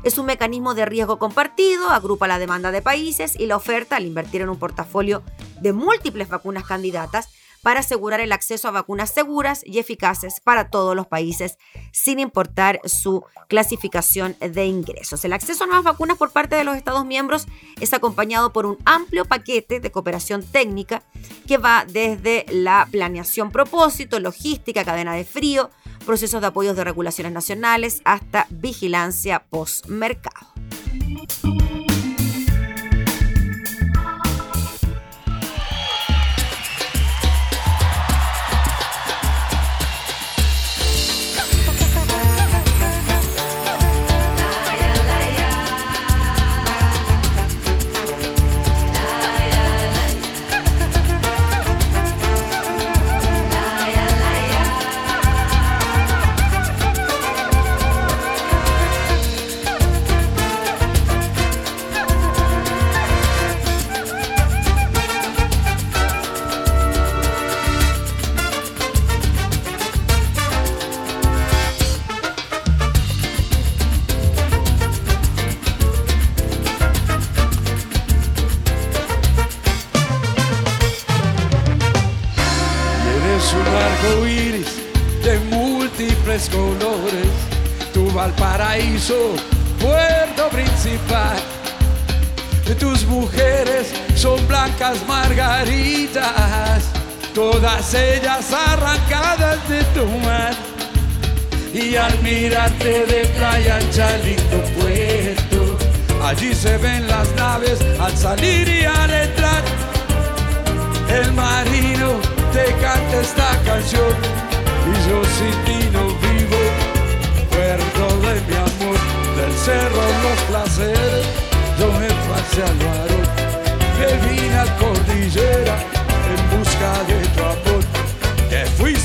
Es 0.05 0.19
un 0.19 0.27
mecanismo 0.27 0.75
de 0.75 0.85
riesgo 0.85 1.17
compartido, 1.17 1.89
agrupa 1.89 2.27
la 2.27 2.37
demanda 2.37 2.69
de 2.69 2.83
países 2.83 3.35
y 3.39 3.47
la 3.47 3.55
oferta 3.55 3.95
al 3.95 4.05
invertir 4.05 4.43
en 4.43 4.49
un 4.49 4.59
portafolio 4.59 5.23
de 5.61 5.73
múltiples 5.73 6.29
vacunas 6.29 6.63
candidatas 6.63 7.29
para 7.63 7.79
asegurar 7.79 8.19
el 8.19 8.31
acceso 8.31 8.67
a 8.67 8.71
vacunas 8.71 9.09
seguras 9.09 9.63
y 9.65 9.79
eficaces 9.79 10.41
para 10.41 10.69
todos 10.69 10.95
los 10.95 11.07
países, 11.07 11.57
sin 11.91 12.19
importar 12.19 12.79
su 12.83 13.25
clasificación 13.49 14.35
de 14.39 14.67
ingresos. 14.67 15.25
El 15.25 15.33
acceso 15.33 15.63
a 15.63 15.67
nuevas 15.67 15.85
vacunas 15.85 16.19
por 16.19 16.29
parte 16.29 16.55
de 16.55 16.63
los 16.63 16.77
Estados 16.77 17.03
miembros 17.03 17.47
es 17.81 17.91
acompañado 17.91 18.53
por 18.53 18.67
un 18.67 18.77
amplio 18.85 19.25
paquete 19.25 19.79
de 19.79 19.91
cooperación 19.91 20.43
técnica 20.43 21.01
que 21.47 21.57
va 21.57 21.83
desde 21.83 22.45
la 22.51 22.87
planeación 22.91 23.49
propósito, 23.49 24.19
logística, 24.19 24.85
cadena 24.85 25.15
de 25.15 25.25
frío, 25.25 25.71
procesos 26.05 26.41
de 26.41 26.47
apoyos 26.47 26.75
de 26.75 26.83
regulaciones 26.83 27.33
nacionales 27.33 28.01
hasta 28.05 28.47
vigilancia 28.49 29.43
post-mercado. 29.49 30.53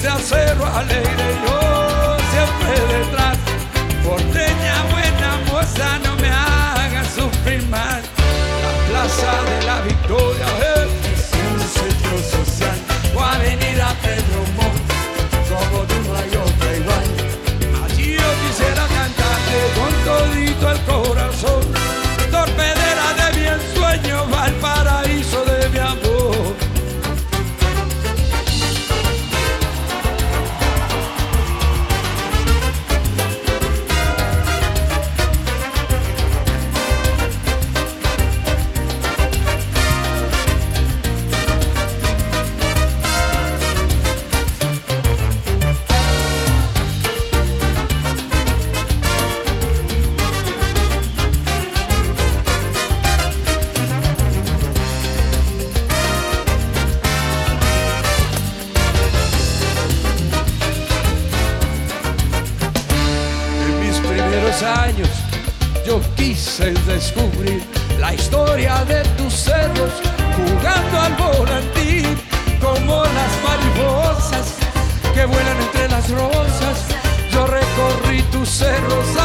Al 0.08 0.18
cerro 0.22 0.64
alegre, 0.64 1.24
yo 1.46 2.16
siempre 2.30 2.72
detrás. 2.98 3.36
Porteña 4.02 4.82
buena 4.90 5.38
moza, 5.46 5.98
no 6.02 6.16
me 6.16 6.30
hagas 6.30 7.06
sufrir 7.08 7.62
más. 7.68 8.00
La 8.62 8.72
plaza 8.88 9.32
de 9.50 9.66
la 9.66 9.80
victoria 9.82 10.46
es 10.74 10.79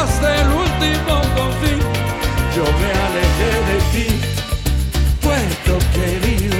hasta 0.02 0.28
el 0.42 0.48
último 0.48 1.14
confín. 1.36 1.80
Yo 2.56 2.64
me 2.80 2.90
alejé 3.08 3.52
de 3.70 3.78
ti, 3.92 4.08
puerto 5.20 5.72
querido, 5.96 6.58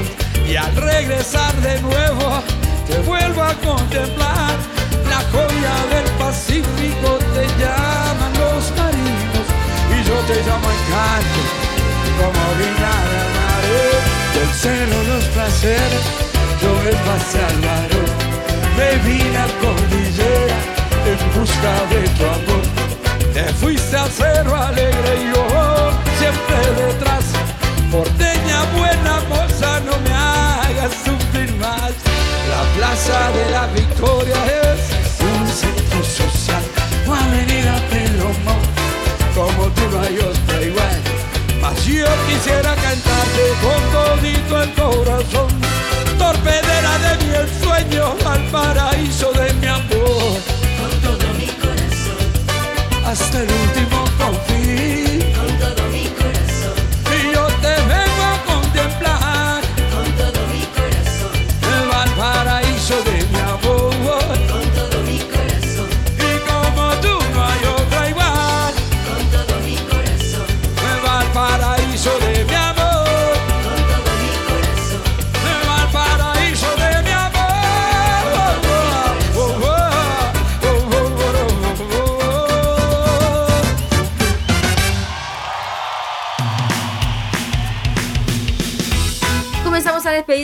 y 0.49 0.57
al 0.57 0.75
regresar 0.77 1.55
de 1.69 1.81
nuevo 1.83 2.43
te 2.89 2.99
vuelvo 3.01 3.43
a 3.43 3.55
contemplar. 3.55 4.55
La 5.13 5.21
joya 5.33 5.77
del 5.95 6.09
Pacífico 6.19 7.09
te 7.35 7.45
llaman 7.61 8.33
los 8.43 8.63
marinos 8.79 9.47
y 9.95 9.99
yo 10.09 10.17
te 10.29 10.37
llamo 10.47 10.69
encanto, 10.77 11.41
como 12.19 12.45
de 12.61 12.69
mar. 12.83 13.17
Del 14.35 14.53
celo 14.63 14.99
los 15.11 15.25
placeres, 15.35 16.05
yo 16.63 16.71
me 16.85 16.93
pasé 17.07 17.39
al 17.51 17.59
varón, 17.69 18.11
me 18.77 18.91
vine 19.09 19.39
a 19.39 19.49
cordillera 19.63 20.59
en 21.11 21.41
busca 21.41 21.73
de 21.91 22.09
tu 22.17 22.25
amor. 22.25 22.56
Te 23.57 23.63
fuiste 23.63 23.97
al 23.97 24.11
cerro 24.11 24.55
alegre 24.55 25.17
y 25.23 25.35
yo 25.35 25.91
siempre 26.19 26.85
detrás. 26.85 27.25
Porteña 27.91 28.63
buena 28.77 29.21
moza, 29.29 29.81
no 29.81 29.99
me 30.01 30.13
hagas 30.13 30.93
sufrir 31.05 31.53
más. 31.57 31.93
La 32.51 32.63
plaza 32.77 33.31
de 33.33 33.51
la 33.51 33.67
victoria 33.69 34.37
es 34.63 34.81
un 35.23 35.49
centro 35.49 36.05
social. 36.05 36.63
Avenida 37.07 37.81
Pedro 37.91 38.29
Montt, 38.45 39.35
como 39.35 39.69
tú 39.69 39.83
no 39.91 40.03
hay 40.03 40.19
otra 40.19 40.63
igual. 40.63 41.01
Mas 41.61 41.85
yo 41.87 42.07
quisiera 42.29 42.75
cantarte 42.75 43.43
con 43.63 43.81
todito 43.93 44.63
el 44.63 44.75
corazón. 44.75 45.49
Torpedera 46.19 46.99
de 46.99 47.25
mi 47.25 47.35
ensueño, 47.35 48.15
al 48.27 48.43
paraíso 48.51 49.26
Hasta 53.19 53.39
el 53.41 53.49
último 53.51 53.86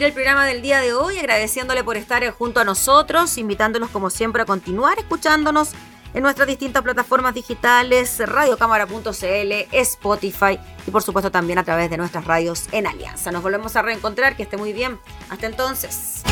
El 0.02 0.12
programa 0.12 0.46
del 0.46 0.62
día 0.62 0.80
de 0.80 0.94
hoy, 0.94 1.16
agradeciéndole 1.18 1.84
por 1.84 1.96
estar 1.96 2.28
junto 2.32 2.58
a 2.58 2.64
nosotros, 2.64 3.38
invitándolos 3.38 3.88
como 3.90 4.10
siempre 4.10 4.42
a 4.42 4.44
continuar 4.44 4.98
escuchándonos 4.98 5.70
en 6.12 6.24
nuestras 6.24 6.48
distintas 6.48 6.82
plataformas 6.82 7.34
digitales, 7.34 8.18
radiocámara.cl, 8.18 9.52
Spotify 9.70 10.58
y 10.88 10.90
por 10.90 11.04
supuesto 11.04 11.30
también 11.30 11.60
a 11.60 11.64
través 11.64 11.88
de 11.88 11.96
nuestras 11.98 12.24
radios 12.24 12.64
en 12.72 12.88
Alianza. 12.88 13.30
Nos 13.30 13.44
volvemos 13.44 13.76
a 13.76 13.82
reencontrar, 13.82 14.36
que 14.36 14.42
esté 14.42 14.56
muy 14.56 14.72
bien. 14.72 14.98
Hasta 15.30 15.46
entonces. 15.46 16.22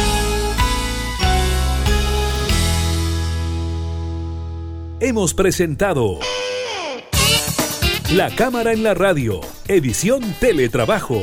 Hemos 4.99 5.33
presentado 5.33 6.18
La 8.12 8.35
Cámara 8.35 8.73
en 8.73 8.83
la 8.83 8.95
Radio, 8.95 9.41
edición 9.68 10.35
Teletrabajo. 10.41 11.23